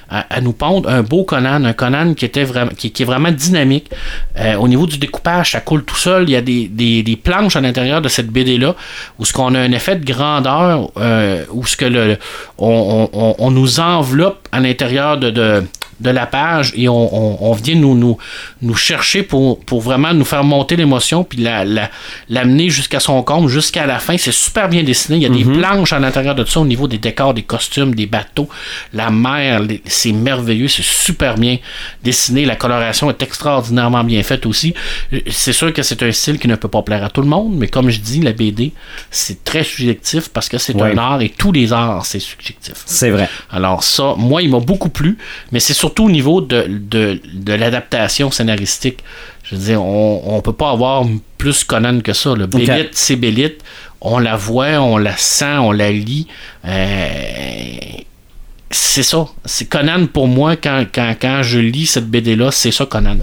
à, 0.09 0.41
nous 0.41 0.53
pondre 0.53 0.89
un 0.89 1.01
beau 1.01 1.23
Conan, 1.23 1.63
un 1.63 1.73
Conan 1.73 2.13
qui 2.13 2.25
était 2.25 2.45
qui, 2.77 2.87
est 2.87 3.05
vraiment 3.05 3.31
dynamique. 3.31 3.89
Euh, 4.37 4.55
au 4.55 4.67
niveau 4.67 4.85
du 4.85 4.97
découpage, 4.97 5.51
ça 5.51 5.61
coule 5.61 5.83
tout 5.83 5.95
seul. 5.95 6.23
Il 6.23 6.31
y 6.31 6.35
a 6.35 6.41
des, 6.41 7.19
planches 7.23 7.55
à 7.55 7.61
l'intérieur 7.61 8.01
de 8.01 8.09
cette 8.09 8.27
BD 8.27 8.57
là 8.57 8.75
où 9.19 9.25
ce 9.25 9.33
qu'on 9.33 9.55
a 9.55 9.59
un 9.59 9.71
effet 9.71 9.95
de 9.95 10.05
grandeur, 10.05 10.91
euh, 10.97 11.45
où 11.51 11.65
ce 11.65 11.77
que 11.77 11.85
le 11.85 12.17
on, 12.57 13.51
nous 13.51 13.79
enveloppe 13.79 14.47
à 14.51 14.59
l'intérieur 14.59 15.17
de 15.17 15.63
de 16.03 16.09
la 16.09 16.25
page 16.25 16.73
et 16.75 16.89
on, 16.89 17.43
on, 17.43 17.53
vient 17.53 17.75
nous, 17.75 17.95
nous, 17.95 18.17
nous 18.61 18.75
chercher 18.75 19.23
pour, 19.23 19.59
pour 19.61 19.81
vraiment 19.81 20.13
nous 20.13 20.25
faire 20.25 20.43
monter 20.43 20.75
l'émotion 20.75 21.23
puis 21.23 21.39
l'amener 21.39 21.87
la, 22.29 22.43
la, 22.43 22.67
jusqu'à 22.69 22.99
son 22.99 23.23
comble, 23.23 23.47
jusqu'à 23.47 23.85
la 23.85 23.99
fin. 23.99 24.17
C'est 24.17 24.33
super 24.33 24.67
bien 24.67 24.83
dessiné. 24.83 25.17
Il 25.17 25.23
y 25.23 25.25
a 25.25 25.29
des 25.29 25.45
mhm. 25.45 25.59
planches 25.59 25.93
à 25.93 25.99
l'intérieur 25.99 26.35
de 26.35 26.43
ça 26.43 26.59
au 26.59 26.65
niveau 26.65 26.87
des 26.87 26.97
décors, 26.97 27.33
des 27.33 27.43
costumes, 27.43 27.95
des 27.95 28.05
bateaux. 28.05 28.49
La 28.93 29.09
mer, 29.09 29.61
c'est 29.85 30.11
merveilleux. 30.11 30.67
C'est 30.67 30.83
super 30.83 31.35
bien 31.35 31.57
dessiné. 32.03 32.45
La 32.45 32.55
coloration 32.55 33.09
est 33.09 33.21
extraordinairement 33.21 34.03
bien 34.03 34.21
faite 34.23 34.45
aussi. 34.45 34.73
C'est 35.29 35.53
sûr 35.53 35.71
que 35.71 35.83
c'est 35.83 36.03
un 36.03 36.11
style 36.11 36.37
qui 36.37 36.47
ne 36.47 36.55
peut 36.55 36.67
pas 36.67 36.81
plaire 36.81 37.03
à 37.03 37.09
tout 37.09 37.21
le 37.21 37.27
monde, 37.27 37.55
mais 37.55 37.67
comme 37.67 37.89
je 37.89 37.99
dis, 37.99 38.19
la 38.19 38.33
BD, 38.33 38.73
c'est 39.09 39.43
très 39.43 39.63
subjectif 39.63 40.29
parce 40.29 40.49
que 40.49 40.57
c'est 40.57 40.79
un 40.81 40.97
art 40.97 41.21
et 41.21 41.29
tous 41.29 41.51
les 41.51 41.71
arts, 41.71 42.05
c'est 42.05 42.19
subjectif. 42.19 42.73
C'est 42.85 43.09
vrai. 43.09 43.29
Alors 43.49 43.83
ça, 43.83 44.15
moi, 44.17 44.41
il 44.41 44.49
m'a 44.49 44.59
beaucoup 44.59 44.89
plu, 44.89 45.17
mais 45.51 45.59
c'est 45.59 45.73
surtout 45.73 45.92
au 45.99 46.09
niveau 46.09 46.41
de, 46.41 46.65
de, 46.67 47.19
de 47.33 47.53
l'adaptation 47.53 48.31
scénaristique. 48.31 48.99
Je 49.43 49.55
veux 49.55 49.61
dire, 49.61 49.83
on 49.83 50.35
ne 50.37 50.41
peut 50.41 50.53
pas 50.53 50.71
avoir 50.71 51.05
plus 51.37 51.63
Conan 51.63 51.99
que 52.01 52.13
ça. 52.13 52.33
Le 52.35 52.47
Bélite, 52.47 52.89
c'est 52.93 53.15
Bélite. 53.15 53.61
On 54.01 54.19
la 54.19 54.35
voit, 54.35 54.79
on 54.79 54.97
la 54.97 55.15
sent, 55.17 55.57
on 55.59 55.71
la 55.71 55.91
lit. 55.91 56.27
Euh, 56.65 56.97
c'est 58.69 59.03
ça. 59.03 59.27
C'est 59.45 59.65
Conan 59.65 60.07
pour 60.07 60.27
moi, 60.27 60.55
quand, 60.55 60.85
quand, 60.93 61.15
quand 61.21 61.43
je 61.43 61.59
lis 61.59 61.85
cette 61.85 62.07
BD-là, 62.07 62.51
c'est 62.51 62.71
ça 62.71 62.85
Conan. 62.85 63.17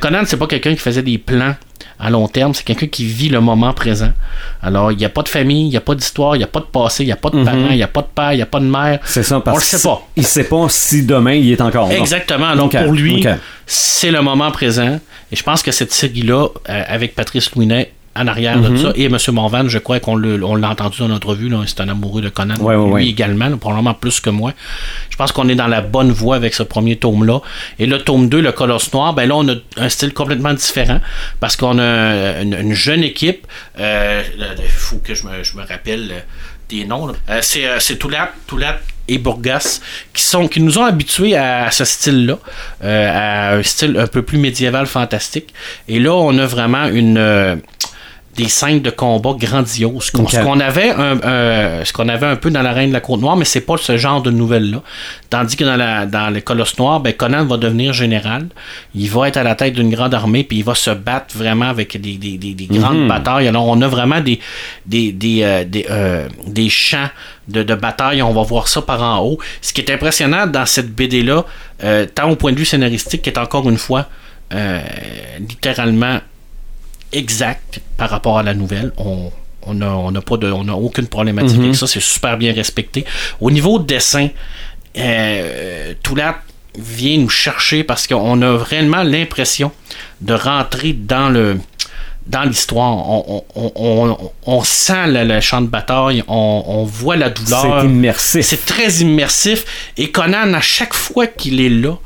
Conan, 0.00 0.22
c'est 0.24 0.36
pas 0.36 0.46
quelqu'un 0.46 0.72
qui 0.72 0.80
faisait 0.80 1.02
des 1.02 1.18
plans 1.18 1.54
à 1.98 2.10
long 2.10 2.28
terme. 2.28 2.54
C'est 2.54 2.64
quelqu'un 2.64 2.86
qui 2.86 3.04
vit 3.04 3.28
le 3.28 3.40
moment 3.40 3.72
présent. 3.72 4.12
Alors, 4.62 4.92
il 4.92 4.98
n'y 4.98 5.04
a 5.04 5.08
pas 5.08 5.22
de 5.22 5.28
famille, 5.28 5.66
il 5.66 5.70
n'y 5.70 5.76
a 5.76 5.80
pas 5.80 5.94
d'histoire, 5.94 6.36
il 6.36 6.38
n'y 6.38 6.44
a 6.44 6.48
pas 6.48 6.60
de 6.60 6.66
passé, 6.66 7.04
il 7.04 7.06
n'y 7.06 7.12
a 7.12 7.16
pas 7.16 7.30
de 7.30 7.38
mhm. 7.38 7.44
parents, 7.44 7.70
il 7.70 7.76
n'y 7.76 7.82
a 7.82 7.88
pas 7.88 8.02
de 8.02 8.08
père, 8.14 8.32
il 8.32 8.36
n'y 8.36 8.42
a 8.42 8.46
pas 8.46 8.60
de 8.60 8.66
mère. 8.66 9.00
C'est 9.04 9.22
ça, 9.22 9.40
parce 9.40 9.56
On 9.56 9.58
le 9.58 9.64
sait 9.64 9.88
pas. 9.88 10.08
Il 10.16 10.26
sait 10.26 10.44
pas 10.44 10.66
si 10.68 11.04
demain 11.04 11.34
il 11.34 11.52
est 11.52 11.60
encore 11.60 11.88
là. 11.88 11.98
Exactement. 11.98 12.54
Donc, 12.56 12.76
pour 12.76 12.92
lui, 12.92 13.24
c'est 13.66 14.10
le 14.10 14.22
moment 14.22 14.50
présent. 14.50 14.98
Et 15.32 15.36
je 15.36 15.42
pense 15.42 15.62
que 15.62 15.72
cette 15.72 15.92
série-là, 15.92 16.46
euh, 16.68 16.82
avec 16.86 17.16
Patrice 17.16 17.52
Louinet, 17.54 17.92
en 18.16 18.26
arrière 18.26 18.60
de 18.60 18.68
mhm. 18.68 18.76
ça. 18.78 18.92
Et 18.94 19.04
M. 19.04 19.16
Morvan, 19.32 19.68
je 19.68 19.78
crois 19.78 20.00
qu'on 20.00 20.16
l'a 20.16 20.68
entendu 20.68 20.98
dans 20.98 21.08
notre 21.08 21.28
revue, 21.28 21.50
c'est 21.66 21.80
un 21.80 21.88
amoureux 21.88 22.22
de 22.22 22.28
Conan. 22.28 22.54
lui 22.94 23.08
également, 23.08 23.56
probablement 23.56 23.94
plus 23.94 24.20
que 24.20 24.30
moi. 24.30 24.52
Je 25.10 25.16
pense 25.16 25.32
qu'on 25.32 25.48
est 25.48 25.54
dans 25.54 25.66
la 25.66 25.80
bonne 25.80 26.10
voie 26.10 26.36
avec 26.36 26.54
ce 26.54 26.62
premier 26.62 26.96
tome-là. 26.96 27.40
Et 27.78 27.86
le 27.86 27.98
tome 27.98 28.28
2, 28.28 28.40
le 28.40 28.52
Colosse 28.52 28.92
Noir, 28.92 29.14
ben 29.14 29.26
là, 29.26 29.36
on 29.36 29.48
a 29.48 29.54
un 29.76 29.88
style 29.88 30.12
complètement 30.12 30.52
différent 30.52 31.00
parce 31.40 31.56
qu'on 31.56 31.78
a 31.78 32.40
une, 32.42 32.74
jeune 32.74 33.02
équipe. 33.02 33.46
Euh, 33.78 34.22
il 34.58 34.64
faut 34.68 34.98
que 34.98 35.14
je 35.14 35.24
me, 35.24 35.66
rappelle 35.66 36.10
euh, 36.12 36.20
des 36.68 36.84
noms. 36.84 37.12
Euh, 37.30 37.38
c'est 37.40 37.98
Toulat, 37.98 38.32
Toulat 38.46 38.78
et 39.08 39.18
Bourgas 39.18 39.80
qui 40.12 40.22
sont 40.22 40.48
qui 40.48 40.60
nous 40.60 40.78
ont 40.78 40.84
habitués 40.84 41.36
à, 41.36 41.70
ce 41.70 41.84
style-là, 41.84 42.38
à 42.82 43.54
un 43.54 43.62
style 43.62 43.96
un 43.98 44.08
peu 44.08 44.22
plus 44.22 44.36
médiéval 44.38 44.86
fantastique. 44.86 45.54
Et 45.86 46.00
là, 46.00 46.12
on 46.12 46.36
a 46.38 46.46
vraiment 46.46 46.86
une 46.86 47.62
des 48.36 48.48
scènes 48.48 48.80
de 48.80 48.90
combat 48.90 49.34
grandioses. 49.38 50.04
Ce 50.04 50.10
qu'on 50.12 50.60
avait, 50.60 50.90
un, 50.90 51.84
ce 51.84 51.92
qu'on 51.92 52.08
avait 52.08 52.26
un 52.26 52.36
peu 52.36 52.50
dans 52.50 52.62
la 52.62 52.72
Reine 52.72 52.90
de 52.90 52.94
la 52.94 53.00
Côte 53.00 53.20
Noire, 53.20 53.36
mais 53.36 53.44
c'est 53.44 53.62
pas 53.62 53.76
ce 53.78 53.96
genre 53.96 54.22
de 54.22 54.30
nouvelles-là. 54.30 54.82
Tandis 55.30 55.56
que 55.56 55.64
dans, 55.64 55.76
la, 55.76 56.06
dans 56.06 56.28
les 56.30 56.42
Colosses 56.42 56.78
Noirs, 56.78 57.00
ben 57.00 57.12
Conan 57.12 57.44
va 57.46 57.56
devenir 57.56 57.92
général. 57.92 58.46
Il 58.94 59.10
va 59.10 59.28
être 59.28 59.38
à 59.38 59.42
la 59.42 59.54
tête 59.54 59.74
d'une 59.74 59.90
grande 59.90 60.14
armée, 60.14 60.44
puis 60.44 60.58
il 60.58 60.64
va 60.64 60.74
se 60.74 60.90
battre 60.90 61.36
vraiment 61.36 61.66
avec 61.66 62.00
des, 62.00 62.16
des, 62.16 62.36
des, 62.36 62.66
grandes 62.66 63.02
mhm. 63.02 63.08
batailles. 63.08 63.48
Alors, 63.48 63.66
on 63.66 63.80
a 63.80 63.88
vraiment 63.88 64.20
des, 64.20 64.38
des, 64.84 65.12
des, 65.12 65.42
euh, 65.42 65.64
euh, 65.90 66.28
des, 66.46 66.68
champs 66.68 67.08
de, 67.48 67.62
de 67.62 67.74
bataille. 67.74 68.22
On 68.22 68.32
va 68.32 68.42
voir 68.42 68.68
ça 68.68 68.82
par 68.82 69.02
en 69.02 69.24
haut. 69.24 69.38
Ce 69.62 69.72
qui 69.72 69.80
est 69.80 69.90
impressionnant 69.90 70.46
dans 70.46 70.66
cette 70.66 70.94
BD-là, 70.94 71.44
euh, 71.84 72.06
tant 72.06 72.30
au 72.30 72.36
point 72.36 72.52
de 72.52 72.58
vue 72.58 72.64
scénaristique 72.64 73.22
qu'est 73.22 73.38
encore 73.38 73.68
une 73.68 73.78
fois 73.78 74.06
littéralement 75.40 76.20
exact 77.16 77.80
par 77.96 78.10
rapport 78.10 78.38
à 78.38 78.42
la 78.42 78.54
nouvelle. 78.54 78.92
On, 78.98 79.30
on 79.66 80.14
a, 80.14 80.20
pas 80.20 80.36
de, 80.36 80.50
on 80.50 80.68
a 80.68 80.72
aucune 80.72 81.08
problématique 81.08 81.58
avec 81.58 81.70
mhm. 81.70 81.74
ça, 81.74 81.86
c'est 81.86 82.00
super 82.00 82.36
bien 82.36 82.52
respecté. 82.52 83.04
Au 83.40 83.50
niveau 83.50 83.78
de 83.78 83.84
dessin, 83.84 84.28
euh, 84.96 85.94
tout 86.02 86.14
là 86.14 86.38
vient 86.78 87.18
nous 87.18 87.28
chercher 87.28 87.84
parce 87.84 88.06
qu'on 88.06 88.42
a 88.42 88.58
réellement 88.62 89.02
l'impression 89.02 89.72
de 90.20 90.34
rentrer 90.34 90.92
dans 90.92 91.30
le 91.30 91.58
dans 92.26 92.42
l'histoire. 92.42 92.92
On, 92.92 93.44
on, 93.54 94.30
on, 94.46 94.64
sent 94.64 95.06
le, 95.06 95.40
champ 95.40 95.62
de 95.62 95.68
bataille, 95.68 96.24
on, 96.26 96.84
voit 96.84 97.16
la 97.16 97.30
douleur. 97.30 97.80
C'est 97.80 97.86
immersif. 97.86 98.46
C'est 98.46 98.66
très 98.66 98.88
immersif. 98.94 99.64
Et 99.96 100.10
Conan, 100.10 100.52
à 100.52 100.60
chaque 100.60 100.94
fois 100.94 101.28
qu'il 101.28 101.60
est 101.60 101.68
là, 101.68 101.96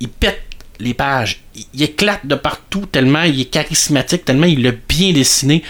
il 0.00 0.08
pète 0.08 0.42
les 0.80 0.94
pages. 0.94 1.40
Il 1.74 1.82
éclate 1.82 2.26
de 2.26 2.34
partout 2.34 2.86
tellement 2.90 3.22
il 3.22 3.40
est 3.40 3.44
charismatique, 3.44 4.24
tellement 4.24 4.46
il 4.46 4.64
est 4.66 4.78
bien 4.88 5.12
dessiné. 5.12 5.62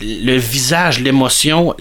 le 0.00 0.36
visage, 0.36 1.00
l'émotion, 1.00 1.74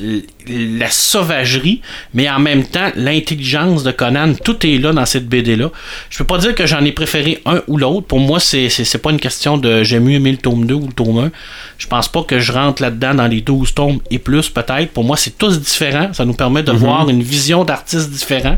la 0.47 0.89
sauvagerie, 0.89 1.81
mais 2.13 2.29
en 2.29 2.39
même 2.39 2.65
temps 2.65 2.91
l'intelligence 2.95 3.83
de 3.83 3.91
Conan, 3.91 4.33
tout 4.33 4.65
est 4.65 4.77
là 4.77 4.93
dans 4.93 5.05
cette 5.05 5.27
BD-là. 5.27 5.69
Je 6.09 6.17
peux 6.17 6.23
pas 6.25 6.37
dire 6.37 6.55
que 6.55 6.65
j'en 6.65 6.83
ai 6.83 6.91
préféré 6.91 7.41
un 7.45 7.61
ou 7.67 7.77
l'autre. 7.77 8.07
Pour 8.07 8.19
moi, 8.19 8.39
c'est, 8.39 8.69
c'est, 8.69 8.97
pas 8.97 9.11
une 9.11 9.19
question 9.19 9.57
de 9.57 9.83
j'ai 9.83 9.99
mieux 9.99 10.15
aimé 10.15 10.31
le 10.31 10.37
tome 10.37 10.65
2 10.65 10.73
ou 10.73 10.87
le 10.87 10.93
tome 10.93 11.17
1. 11.17 11.31
Je 11.77 11.87
pense 11.87 12.07
pas 12.07 12.23
que 12.23 12.39
je 12.39 12.51
rentre 12.51 12.81
là-dedans 12.81 13.15
dans 13.15 13.27
les 13.27 13.41
12 13.41 13.73
tomes 13.73 13.99
et 14.09 14.19
plus 14.19 14.49
peut-être. 14.49 14.91
Pour 14.91 15.03
moi, 15.03 15.17
c'est 15.17 15.37
tous 15.37 15.59
différents. 15.59 16.13
Ça 16.13 16.25
nous 16.25 16.33
permet 16.33 16.63
de 16.63 16.71
mhm. 16.71 16.77
voir 16.77 17.09
une 17.09 17.21
vision 17.21 17.63
d'artistes 17.63 18.09
différents. 18.09 18.57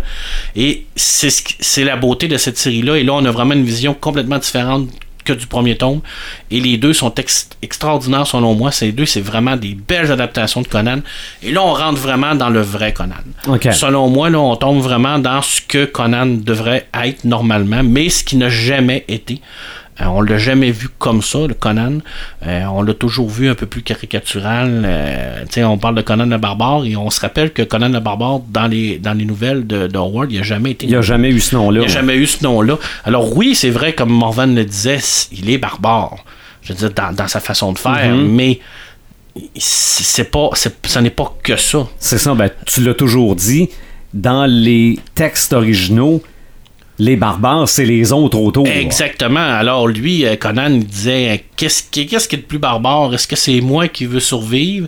Et 0.56 0.86
c'est, 0.96 1.32
c'est 1.60 1.84
la 1.84 1.96
beauté 1.96 2.28
de 2.28 2.38
cette 2.38 2.58
série-là. 2.58 2.98
Et 2.98 3.04
là, 3.04 3.14
on 3.14 3.26
a 3.26 3.32
vraiment 3.32 3.54
une 3.54 3.65
vision 3.66 3.94
complètement 3.94 4.38
différente 4.38 4.90
que 5.26 5.34
du 5.34 5.48
premier 5.48 5.76
tome. 5.76 6.02
Et 6.52 6.60
les 6.62 6.78
deux 6.78 6.94
sont 6.94 7.14
extraordinaires 7.62 8.28
selon 8.28 8.54
moi. 8.54 8.72
Ces 8.72 8.92
deux, 8.92 9.06
c'est 9.06 9.22
vraiment 9.22 9.58
des 9.58 9.74
belles 9.74 10.12
adaptations 10.12 10.62
de 10.62 10.68
Conan. 10.68 11.00
Et 11.42 11.52
là, 11.52 11.64
on 11.64 11.74
rentre 11.74 12.00
vraiment 12.00 12.36
dans 12.36 12.50
le 12.50 12.62
vrai 12.62 12.94
Conan. 12.94 13.16
Selon 13.74 14.08
moi, 14.08 14.30
là, 14.30 14.40
on 14.40 14.56
tombe 14.56 14.82
vraiment 14.82 15.20
dans 15.20 15.42
ce 15.42 15.62
que 15.62 15.86
Conan 15.86 16.28
devrait 16.28 16.88
être 16.94 17.26
normalement, 17.26 17.82
mais 17.84 18.10
ce 18.10 18.24
qui 18.24 18.38
n'a 18.38 18.50
jamais 18.50 19.04
été. 19.08 19.42
Euh, 20.02 20.06
on 20.08 20.22
l'a 20.22 20.38
jamais 20.38 20.72
vu 20.72 20.90
comme 21.00 21.22
ça, 21.22 21.40
le 21.48 21.54
Conan. 21.54 22.00
Euh, 22.46 22.64
on 22.66 22.82
l'a 22.82 22.94
toujours 22.94 23.30
vu 23.30 23.48
un 23.50 23.56
peu 23.56 23.66
plus 23.66 23.82
caricatural. 23.82 24.82
Euh, 24.86 25.46
on 25.64 25.78
parle 25.78 25.96
de 25.96 26.02
Conan 26.02 26.26
le 26.26 26.38
barbare 26.38 26.84
et 26.86 26.96
on 26.98 27.10
se 27.10 27.22
rappelle 27.22 27.52
que 27.54 27.62
Conan 27.62 27.90
le 27.90 28.00
barbare, 28.02 28.40
dans 28.50 28.68
les, 28.68 28.98
dans 28.98 29.14
les 29.14 29.24
nouvelles 29.26 29.66
de, 29.66 29.88
de 29.88 29.98
Howard, 29.98 30.32
il 30.32 30.38
n'a 30.38 30.44
jamais 30.44 30.72
été. 30.72 30.86
Il 30.86 30.90
n'y 30.90 30.96
a 30.96 31.02
jamais 31.02 31.30
eu 31.30 31.40
ce 31.40 31.56
nom-là. 31.56 31.80
Il 31.82 31.86
n'y 31.86 31.92
a 31.92 31.96
jamais 31.96 32.16
eu 32.16 32.26
ce 32.28 32.44
nom-là. 32.44 32.78
Alors 33.06 33.36
oui, 33.38 33.56
c'est 33.56 33.70
vrai, 33.70 33.94
comme 33.94 34.10
Morvan 34.12 34.48
le 34.48 34.66
disait, 34.66 35.00
il 35.32 35.50
est 35.50 35.58
barbare. 35.58 36.16
Je 36.62 36.74
veux 36.74 36.80
dire, 36.80 36.92
dans, 36.92 37.14
dans 37.14 37.28
sa 37.28 37.40
façon 37.40 37.72
de 37.72 37.78
faire, 37.80 38.16
Mhm. 38.16 38.28
mais 38.36 38.60
c'est 39.58 40.32
pas, 40.32 40.50
n'est 41.02 41.10
pas 41.10 41.34
que 41.44 41.56
ça. 41.58 41.88
C'est 42.00 42.18
ça, 42.18 42.34
ben, 42.36 42.50
tu 42.66 42.82
l'as 42.82 42.94
toujours 42.94 43.36
dit. 43.36 43.70
Dans 44.14 44.46
les 44.46 44.98
textes 45.14 45.52
originaux, 45.54 46.22
les 46.98 47.16
barbares, 47.18 47.68
c'est 47.68 47.86
les 47.86 48.14
autres 48.14 48.38
autour. 48.40 48.66
Exactement. 48.68 49.40
Alors 49.40 49.88
lui, 49.88 50.26
euh, 50.26 50.36
Conan, 50.38 50.72
il 50.72 50.86
disait 50.86 51.30
euh, 51.30 51.38
qu'est-ce 51.58 51.84
qui, 51.92 52.06
qui 52.06 52.16
est 52.16 52.32
le 52.34 52.42
plus 52.42 52.58
barbare? 52.60 53.14
Est-ce 53.14 53.28
que 53.28 53.36
c'est 53.36 53.60
moi 53.60 53.88
qui 53.90 54.06
veux 54.06 54.22
survivre, 54.22 54.88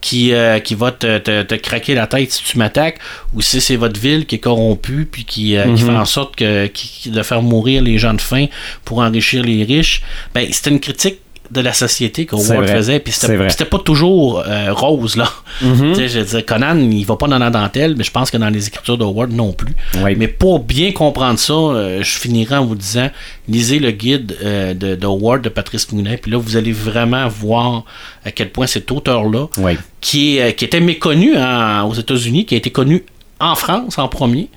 qui, 0.00 0.32
euh, 0.32 0.60
qui 0.60 0.74
va 0.74 0.92
te, 0.92 1.18
te- 1.18 1.42
te 1.42 1.54
craquer 1.56 1.94
la 1.94 2.06
tête 2.06 2.32
si 2.32 2.42
tu 2.42 2.56
m'attaques, 2.58 2.98
ou 3.34 3.42
si 3.42 3.60
c'est 3.60 3.76
votre 3.76 4.00
ville 4.00 4.24
qui 4.26 4.36
est 4.36 4.38
corrompue 4.38 5.06
puis 5.10 5.24
qui, 5.24 5.56
euh, 5.56 5.64
qui 5.74 5.82
Mhm. 5.84 5.90
fait 5.90 5.96
en 5.96 6.04
sorte 6.06 6.36
que, 6.36 6.66
qui- 6.68 7.10
de 7.10 7.22
faire 7.22 7.42
mourir 7.42 7.82
les 7.82 7.98
gens 7.98 8.14
de 8.14 8.20
faim 8.20 8.46
pour 8.84 8.98
enrichir 9.00 9.42
les 9.44 9.62
riches? 9.64 10.02
Ben 10.34 10.48
c'était 10.50 10.70
une 10.70 10.80
critique 10.80 11.18
de 11.52 11.60
la 11.60 11.72
société 11.72 12.24
que 12.26 12.36
C'est 12.36 12.54
Ward 12.54 12.64
vrai. 12.66 12.76
faisait 12.76 12.98
puis 13.00 13.12
c'était 13.12 13.64
pas 13.66 13.78
toujours 13.78 14.42
euh, 14.46 14.72
rose 14.72 15.16
là. 15.16 15.28
Tu 15.60 15.94
sais, 15.94 16.08
je 16.08 16.20
dire, 16.20 16.46
Conan, 16.46 16.76
il 16.78 17.04
va 17.04 17.16
pas 17.16 17.28
dans 17.28 17.38
la 17.38 17.50
dentelle, 17.50 17.94
mais 17.96 18.04
je 18.04 18.10
pense 18.10 18.30
que 18.30 18.36
dans 18.38 18.48
les 18.48 18.66
écritures 18.68 18.96
de 18.98 19.04
Howard 19.04 19.30
non 19.32 19.52
plus. 19.52 19.74
Oui. 20.02 20.14
Mais 20.16 20.28
pour 20.28 20.60
bien 20.60 20.92
comprendre 20.92 21.38
ça, 21.38 21.52
euh, 21.52 22.02
je 22.02 22.18
finirai 22.18 22.56
en 22.56 22.64
vous 22.64 22.74
disant, 22.74 23.10
lisez 23.48 23.78
le 23.78 23.90
guide 23.90 24.36
euh, 24.42 24.72
de, 24.74 24.94
de 24.94 25.06
Howard 25.06 25.42
de 25.42 25.48
Patrice 25.50 25.92
Mounet, 25.92 26.16
puis 26.16 26.30
là, 26.30 26.38
vous 26.38 26.56
allez 26.56 26.72
vraiment 26.72 27.28
voir 27.28 27.84
à 28.24 28.30
quel 28.30 28.50
point 28.50 28.66
cet 28.66 28.90
auteur-là, 28.90 29.46
Oui. 29.58 29.72
qui, 30.00 30.38
est, 30.38 30.54
qui 30.54 30.64
était 30.64 30.80
méconnu 30.80 31.36
en- 31.36 31.86
aux 31.88 31.94
États-Unis, 31.94 32.46
qui 32.46 32.54
a 32.54 32.58
été 32.58 32.70
connu 32.70 33.04
en 33.40 33.54
France 33.56 33.98
en 33.98 34.08
premier, 34.08 34.48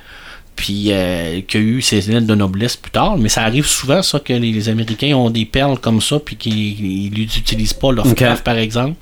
puis 0.55 0.87
euh, 0.91 1.41
qui 1.47 1.57
a 1.57 1.59
eu 1.59 1.81
ses 1.81 2.01
lettres 2.01 2.27
de 2.27 2.35
noblesse 2.35 2.75
plus 2.77 2.91
tard, 2.91 3.17
mais 3.17 3.29
ça 3.29 3.43
arrive 3.43 3.65
souvent, 3.65 4.01
ça, 4.01 4.19
que 4.19 4.33
les, 4.33 4.51
les 4.51 4.69
Américains 4.69 5.13
ont 5.15 5.29
des 5.29 5.45
perles 5.45 5.77
comme 5.79 5.99
ça, 6.01 6.19
puis 6.19 6.35
qu'ils 6.37 7.11
n'utilisent 7.11 7.73
pas 7.73 7.91
Lovecraft, 7.91 8.39
Ok. 8.39 8.43
par 8.43 8.57
exemple, 8.57 8.95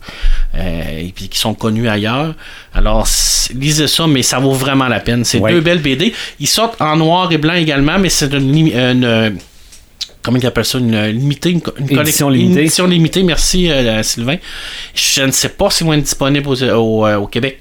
euh, 0.55 0.99
et 0.99 1.11
puis 1.15 1.27
qui 1.29 1.37
sont 1.37 1.53
connus 1.53 1.87
ailleurs. 1.87 2.33
Alors, 2.73 3.07
lisez 3.53 3.87
ça, 3.87 4.07
mais 4.07 4.23
ça 4.23 4.39
vaut 4.39 4.53
vraiment 4.53 4.87
la 4.87 4.99
peine. 4.99 5.23
C'est 5.23 5.39
Ouais. 5.39 5.51
deux 5.53 5.61
belles 5.61 5.81
BD. 5.81 6.13
Ils 6.39 6.47
sortent 6.47 6.81
en 6.81 6.95
noir 6.97 7.31
et 7.31 7.37
blanc 7.37 7.53
également, 7.53 7.99
mais 7.99 8.09
c'est 8.09 8.33
une, 8.33 9.37
comment 10.21 10.37
ils 10.37 10.45
appellent 10.47 10.63
ça, 10.65 10.77
une 10.79 11.05
limitée, 11.07 11.49
une, 11.51 11.61
co- 11.61 11.73
une 11.77 11.99
Édition 11.99 12.29
collec- 12.29 12.33
limitée. 12.37 12.53
une 12.53 12.65
édition 12.65 12.87
limitée. 12.87 13.23
Merci 13.23 13.69
euh, 13.69 14.01
Sylvain. 14.03 14.37
Je 14.95 15.21
ne 15.23 15.31
sais 15.31 15.49
pas 15.49 15.69
si 15.69 15.83
vont 15.83 15.93
être 15.93 16.47
au, 16.47 16.53
au, 16.55 17.05
euh, 17.05 17.17
au 17.17 17.27
Québec. 17.27 17.59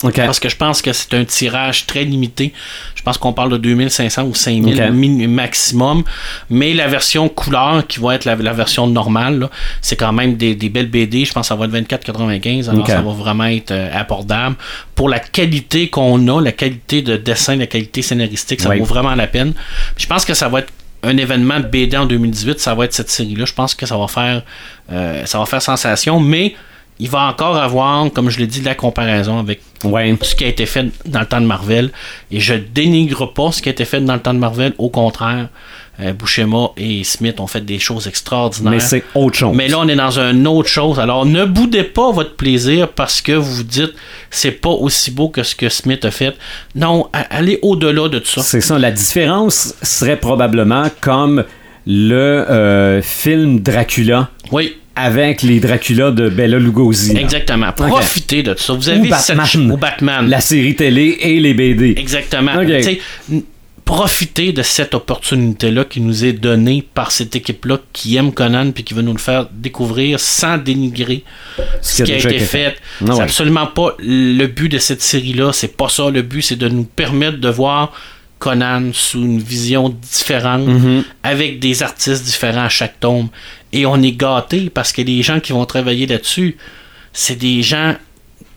Parce 0.00 0.38
que 0.38 0.48
je 0.48 0.56
pense 0.56 0.80
que 0.80 0.92
c'est 0.92 1.12
un 1.14 1.24
tirage 1.24 1.86
très 1.86 2.04
limité. 2.04 2.52
Je 2.94 3.02
pense 3.02 3.18
qu'on 3.18 3.32
parle 3.32 3.50
de 3.50 3.56
2500 3.56 4.22
ou 4.24 4.34
5000 4.34 4.80
Ok. 4.82 4.90
min- 4.92 5.26
maximum. 5.28 6.04
Mais 6.50 6.72
la 6.74 6.86
version 6.86 7.28
couleur, 7.28 7.86
qui 7.86 7.98
va 7.98 8.14
être 8.14 8.24
la, 8.24 8.36
la 8.36 8.52
version 8.52 8.86
normale, 8.86 9.48
c'est 9.80 9.96
quand 9.96 10.12
même 10.12 10.36
des, 10.36 10.54
des 10.54 10.68
belles 10.68 10.88
BD. 10.90 11.24
Je 11.24 11.32
pense 11.32 11.46
que 11.46 11.48
ça 11.48 11.56
va 11.56 11.64
être 11.66 11.72
24,95. 11.72 12.70
Alors 12.70 12.86
ça 12.86 13.00
va 13.02 13.10
vraiment 13.12 13.44
être 13.46 13.70
euh, 13.72 13.90
abordable. 13.92 14.56
Pour 14.94 15.08
la 15.08 15.18
qualité 15.18 15.88
qu'on 15.88 16.28
a, 16.28 16.40
la 16.40 16.52
qualité 16.52 17.02
de 17.02 17.16
dessin, 17.16 17.56
la 17.56 17.66
qualité 17.66 18.02
scénaristique, 18.02 18.60
ça 18.60 18.68
Oui. 18.70 18.78
vaut 18.78 18.84
vraiment 18.84 19.14
la 19.14 19.26
peine. 19.26 19.52
Je 19.96 20.06
pense 20.06 20.24
que 20.24 20.34
ça 20.34 20.48
va 20.48 20.60
être 20.60 20.72
un 21.02 21.16
événement 21.16 21.60
de 21.60 21.66
BD 21.66 21.96
en 21.96 22.06
2018, 22.06 22.58
ça 22.60 22.74
va 22.74 22.84
être 22.84 22.92
cette 22.92 23.10
série-là. 23.10 23.44
Je 23.44 23.52
pense 23.52 23.74
que 23.74 23.86
ça 23.86 23.96
va 23.96 24.08
faire, 24.08 24.42
euh, 24.92 25.24
ça 25.26 25.38
va 25.38 25.46
faire 25.46 25.62
sensation, 25.62 26.18
mais 26.20 26.54
il 27.00 27.08
va 27.08 27.22
encore 27.28 27.56
avoir, 27.56 28.10
comme 28.12 28.28
je 28.30 28.38
l'ai 28.38 28.46
dit, 28.46 28.60
de 28.60 28.64
la 28.66 28.74
comparaison 28.74 29.38
avec 29.38 29.60
Ouais. 29.84 30.12
ce 30.22 30.34
qui 30.34 30.42
a 30.44 30.48
été 30.48 30.66
fait 30.66 30.86
dans 31.06 31.20
le 31.20 31.26
temps 31.26 31.40
de 31.40 31.46
Marvel. 31.46 31.90
Et 32.32 32.40
je 32.40 32.54
dénigre 32.54 33.32
pas 33.32 33.52
ce 33.52 33.62
qui 33.62 33.68
a 33.68 33.72
été 33.72 33.84
fait 33.84 34.00
dans 34.00 34.14
le 34.14 34.20
temps 34.20 34.34
de 34.34 34.40
Marvel. 34.40 34.72
Au 34.78 34.88
contraire, 34.88 35.48
euh, 36.00 36.12
Buscema 36.12 36.70
et 36.76 37.04
Smith 37.04 37.38
ont 37.38 37.46
fait 37.46 37.60
des 37.64 37.78
choses 37.78 38.08
extraordinaires. 38.08 38.72
Mais 38.72 38.80
c'est 38.80 39.04
autre 39.14 39.36
chose. 39.36 39.54
Mais 39.54 39.68
là, 39.68 39.78
on 39.78 39.86
est 39.88 39.94
dans 39.94 40.18
une 40.18 40.46
autre 40.48 40.68
chose. 40.68 40.98
Alors, 40.98 41.24
ne 41.26 41.44
boudez 41.44 41.84
pas 41.84 42.10
votre 42.10 42.34
plaisir 42.34 42.88
parce 42.88 43.20
que 43.20 43.32
vous 43.32 43.52
vous 43.54 43.62
dites 43.62 43.92
c'est 44.30 44.50
pas 44.50 44.70
aussi 44.70 45.12
beau 45.12 45.28
que 45.28 45.44
ce 45.44 45.54
que 45.54 45.68
Smith 45.68 46.04
a 46.04 46.10
fait. 46.10 46.34
Non, 46.74 47.08
allez 47.12 47.60
au-delà 47.62 48.08
de 48.08 48.18
tout 48.18 48.26
ça. 48.26 48.42
C'est 48.42 48.60
ça. 48.60 48.78
La 48.80 48.90
différence 48.90 49.74
serait 49.82 50.18
probablement 50.18 50.86
comme 51.00 51.44
le 51.86 52.16
euh, 52.50 53.00
film 53.02 53.60
Dracula 53.60 54.28
Oui, 54.52 54.76
avec 54.98 55.42
les 55.42 55.60
Dracula 55.60 56.10
de 56.10 56.28
Bella 56.28 56.58
Lugosi. 56.58 57.16
exactement. 57.16 57.72
Profitez 57.72 58.42
de 58.42 58.54
ça. 58.56 58.72
Vous 58.72 58.88
avez 58.88 59.00
Ou 59.00 59.08
Batman. 59.08 59.46
cette- 59.46 59.60
ou 59.60 59.76
Batman. 59.76 60.28
La 60.28 60.40
série 60.40 60.74
télé 60.74 61.16
et 61.20 61.40
les 61.40 61.54
BD. 61.54 61.94
Exactement. 61.96 62.52
Profitez 63.84 64.52
de 64.52 64.60
cette 64.62 64.92
opportunité-là 64.94 65.82
qui 65.86 66.02
nous 66.02 66.22
est 66.26 66.34
donnée 66.34 66.86
par 66.92 67.10
cette 67.10 67.34
équipe-là 67.36 67.78
qui 67.94 68.16
aime 68.16 68.32
Conan 68.34 68.70
puis 68.70 68.84
qui 68.84 68.92
veut 68.92 69.00
nous 69.00 69.14
le 69.14 69.18
faire 69.18 69.46
découvrir 69.50 70.20
sans 70.20 70.58
dénigrer 70.58 71.24
ce 71.80 72.02
qui 72.02 72.12
a 72.12 72.18
été 72.18 72.38
fait. 72.38 72.74
Ah 72.76 73.04
c'est 73.06 73.12
ouais. 73.14 73.20
absolument 73.22 73.66
pas 73.66 73.96
le 73.98 74.44
but 74.46 74.68
de 74.68 74.76
cette 74.76 75.00
série-là. 75.00 75.52
C'est 75.54 75.74
pas 75.74 75.88
ça. 75.88 76.10
Le 76.10 76.20
but, 76.20 76.42
c'est 76.42 76.56
de 76.56 76.68
nous 76.68 76.84
permettre 76.84 77.38
de 77.38 77.48
voir 77.48 77.92
Conan 78.38 78.90
sous 78.92 79.20
une 79.22 79.40
vision 79.40 79.88
différente, 79.88 80.66
Mhm. 80.66 81.04
avec 81.22 81.58
des 81.60 81.82
artistes 81.82 82.24
différents 82.24 82.64
à 82.64 82.68
chaque 82.68 83.00
tome. 83.00 83.28
Et 83.72 83.84
on 83.86 84.00
est 84.02 84.12
gâtés 84.12 84.70
parce 84.70 84.92
que 84.92 85.02
les 85.02 85.22
gens 85.22 85.40
qui 85.40 85.52
vont 85.52 85.64
travailler 85.66 86.06
là-dessus, 86.06 86.56
c'est 87.12 87.36
des 87.36 87.62
gens 87.62 87.94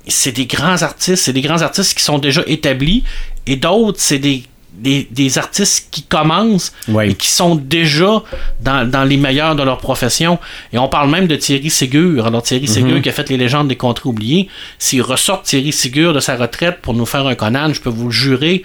c'est 0.08 0.32
des 0.32 0.48
grands 0.48 0.82
artistes, 0.82 1.24
c'est 1.24 1.34
des 1.34 1.42
grands 1.42 1.62
artistes 1.62 1.96
qui 1.96 2.04
sont 2.04 2.18
déjà 2.18 2.42
établis, 2.48 3.04
et 3.46 3.56
d'autres, 3.56 4.00
c'est 4.02 4.18
des, 4.18 4.44
des, 4.74 5.08
des 5.12 5.38
artistes 5.38 5.90
qui 5.92 6.02
commencent 6.02 6.74
et 7.12 7.14
qui 7.14 7.28
sont 7.30 7.56
déjà 7.56 8.24
dans, 8.62 8.90
dans 8.90 9.04
les 9.04 9.18
meilleurs 9.18 9.56
de 9.56 9.62
leur 9.62 9.78
profession. 9.78 10.40
Et 10.74 10.80
on 10.80 10.88
parle 10.88 11.12
même 11.12 11.28
de 11.28 11.36
Thierry 11.36 11.70
Ségur. 11.70 12.26
Alors 12.26 12.42
Thierry 12.42 12.68
Ségur 12.68 13.00
qui 13.02 13.10
a 13.10 13.12
fait 13.12 13.30
les 13.30 13.38
légendes 13.38 13.68
des 13.68 13.76
contrées 13.76 14.10
oubliées, 14.10 14.48
s'il 14.80 15.04
ressort 15.04 15.44
Thierry 15.44 15.72
Ségur 15.72 16.14
de 16.14 16.20
sa 16.20 16.36
retraite 16.36 16.80
pour 16.82 16.96
nous 16.96 17.06
faire 17.06 17.28
un 17.28 17.36
Conan, 17.36 17.72
je 17.72 17.80
peux 17.80 17.92
vous 17.92 18.06
le 18.08 18.12
jurer 18.12 18.64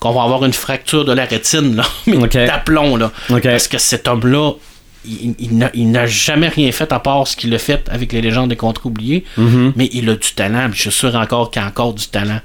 qu'on 0.00 0.12
va 0.12 0.22
avoir 0.22 0.44
une 0.44 0.52
fracture 0.52 1.04
de 1.04 1.12
la 1.12 1.24
rétine, 1.26 1.76
là, 1.76 1.84
mais 2.06 2.16
Ok. 2.16 2.32
d'aplomb, 2.34 2.96
là. 2.96 3.12
Parce 3.42 3.68
que 3.68 3.78
cet 3.78 4.08
homme-là, 4.08 4.52
il, 5.06 5.34
il 5.74 5.90
n'a- 5.90 6.04
jamais 6.06 6.48
rien 6.48 6.70
fait 6.72 6.92
à 6.92 6.98
part 6.98 7.26
ce 7.26 7.34
qu'il 7.34 7.54
a 7.54 7.58
fait 7.58 7.88
avec 7.90 8.12
les 8.12 8.20
légendes 8.20 8.50
des 8.50 8.56
contrées 8.56 8.86
oubliées, 8.86 9.24
Mhm. 9.38 9.72
mais 9.74 9.88
il 9.94 10.10
a 10.10 10.14
du 10.14 10.32
talent, 10.34 10.68
je 10.74 10.80
suis 10.82 10.92
sûr 10.92 11.14
encore 11.14 11.50
qu'il 11.50 11.62
a 11.62 11.66
encore 11.66 11.94
du 11.94 12.06
talent. 12.08 12.40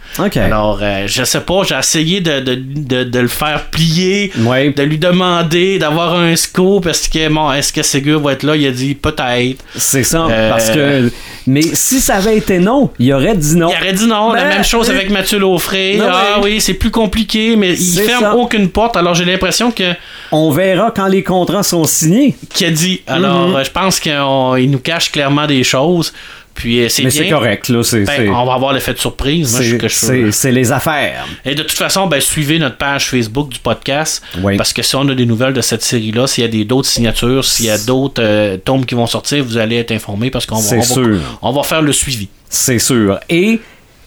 Alors, 0.46 0.80
euh, 0.82 1.04
je 1.06 1.26
sais 1.26 1.42
pas, 1.42 1.64
j'ai 1.68 1.76
essayé 1.76 2.22
de, 2.22 2.40
de, 2.40 2.56
de, 2.56 3.04
de 3.04 3.20
le 3.20 3.28
faire 3.28 3.66
plier, 3.72 4.32
Ouais. 4.40 4.70
de 4.72 4.84
lui 4.84 4.98
demander 4.98 5.80
d'avoir 5.80 6.16
un 6.16 6.36
scoop. 6.38 6.86
Est-ce 6.88 7.10
que, 7.10 7.28
bon, 7.28 7.52
est-ce 7.52 7.74
que 7.74 7.84
Ségur 7.84 8.22
va 8.22 8.32
être 8.34 8.44
là? 8.44 8.56
Il 8.56 8.66
a 8.68 8.72
dit 8.72 8.96
peut-être. 8.96 9.62
C'est 9.76 10.04
ça. 10.04 10.26
Euh, 10.28 10.50
Parce 10.52 10.70
que. 10.70 11.12
Mais 11.48 11.62
si 11.62 12.00
ça 12.02 12.16
avait 12.16 12.38
été 12.38 12.58
non, 12.60 12.90
il 12.98 13.14
aurait 13.14 13.36
dit 13.36 13.56
non. 13.56 13.70
Il 13.70 13.76
aurait 13.82 13.94
dit 13.94 14.08
non. 14.08 14.34
la 14.34 14.42
Ben, 14.44 14.50
même 14.50 14.64
chose 14.64 14.90
euh, 14.90 14.94
avec 14.94 15.10
Mathieu 15.12 15.38
Laufré. 15.40 15.98
non, 15.98 16.08
ah 16.10 16.40
oui, 16.42 16.60
c'est 16.60 16.74
plus 16.74 16.92
compliqué, 16.92 17.56
mais 17.56 17.74
il 17.74 18.00
ferme 18.02 18.22
ça. 18.24 18.36
aucune 18.36 18.70
porte. 18.70 18.98
Alors, 18.98 19.14
j'ai 19.14 19.26
l'impression 19.26 19.72
que 19.72 19.94
On 20.32 20.50
verra 20.52 20.92
quand 20.96 21.08
les 21.08 21.24
contrats 21.24 21.64
sont 21.64 21.84
signés. 21.84 22.36
qu'il 22.54 22.68
a 22.68 22.72
dit. 22.72 23.02
Alors, 23.08 23.50
Mhm. 23.50 23.56
euh, 23.58 23.64
je 23.64 23.72
pense 23.72 24.00
qu'il 24.00 24.70
nous 24.72 24.80
cache 24.80 25.12
clairement 25.12 25.46
des 25.46 25.64
choses. 25.64 26.14
Puis, 26.56 26.80
euh, 26.80 26.90
c'est 26.90 27.04
Mais 27.04 27.10
bien. 27.12 27.24
c'est 27.24 27.30
correct, 27.30 27.70
là. 27.70 27.84
C'est. 27.84 28.06
Ben, 28.06 28.14
c'est- 28.16 28.30
on 28.30 28.46
va 28.46 28.54
avoir 28.54 28.74
l'effet 28.74 28.94
de 28.94 28.98
surprise. 28.98 29.52
Moi, 29.52 29.62
je- 29.62 29.70
c'est- 29.72 29.78
que 29.78 29.88
je- 29.88 29.96
c'est 29.96 30.32
c'est 30.32 30.52
les 30.52 30.72
affaires. 30.72 31.28
Et 31.46 31.54
de 31.54 31.62
toute 31.64 31.74
façon, 31.78 32.08
ben, 32.08 32.20
suivez 32.22 32.58
notre 32.60 32.78
page 32.78 33.10
Facebook 33.10 33.50
du 33.50 33.60
podcast. 33.60 34.24
Oui. 34.42 34.56
Parce 34.58 34.72
que 34.74 34.82
si 34.82 34.96
on 34.96 35.08
a 35.10 35.14
des 35.14 35.26
nouvelles 35.26 35.54
de 35.54 35.62
cette 35.62 35.84
série-là, 35.84 36.26
s'il 36.28 36.44
y 36.44 36.48
a 36.48 36.50
des 36.50 36.64
d'autres 36.66 36.88
signatures, 36.88 37.44
s'il 37.46 37.66
y 37.66 37.70
a 37.70 37.78
d'autres 37.78 38.22
euh, 38.24 38.56
tomes 38.58 38.86
qui 38.86 38.96
vont 38.96 39.06
sortir, 39.06 39.44
vous 39.44 39.58
allez 39.58 39.76
être 39.76 39.92
informés 39.92 40.32
parce 40.32 40.46
qu'on 40.46 40.56
va, 40.56 40.62
C'est 40.62 40.78
on 40.78 40.80
va- 40.80 40.86
sûr. 40.86 41.18
on 41.42 41.52
va 41.52 41.64
faire 41.64 41.82
le 41.82 41.92
suivi. 41.92 42.30
C'est 42.50 42.80
sûr. 42.80 43.20
Et 43.30 43.60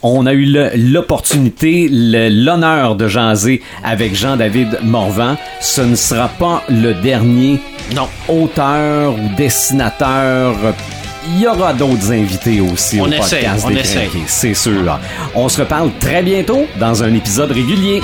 on 0.02 0.26
a 0.26 0.32
eu 0.32 0.44
le- 0.46 0.70
l'opportunité, 0.74 1.88
le- 1.90 2.28
l'honneur 2.30 2.94
de 2.96 3.08
jaser 3.08 3.60
avec 3.84 4.14
Jean-David 4.14 4.78
Morvan. 4.82 5.36
Ce 5.60 5.80
ne 5.82 5.96
sera 5.96 6.28
pas 6.28 6.62
le 6.68 6.94
dernier 6.94 7.60
Non. 7.94 8.08
auteur 8.28 9.14
ou 9.14 9.28
dessinateur. 9.36 10.54
Il 11.30 11.40
y 11.40 11.46
aura 11.46 11.74
d'autres 11.74 12.10
invités 12.10 12.58
aussi 12.60 12.98
On 13.00 13.04
au 13.04 13.12
essaie, 13.12 13.40
podcast 13.42 13.64
on 13.66 13.70
des 13.70 13.84
c'est 14.26 14.54
sûr. 14.54 14.98
On 15.34 15.48
se 15.48 15.60
reparle 15.60 15.90
très 16.00 16.22
bientôt 16.22 16.66
dans 16.80 17.02
un 17.02 17.12
épisode 17.12 17.52
régulier. 17.52 18.00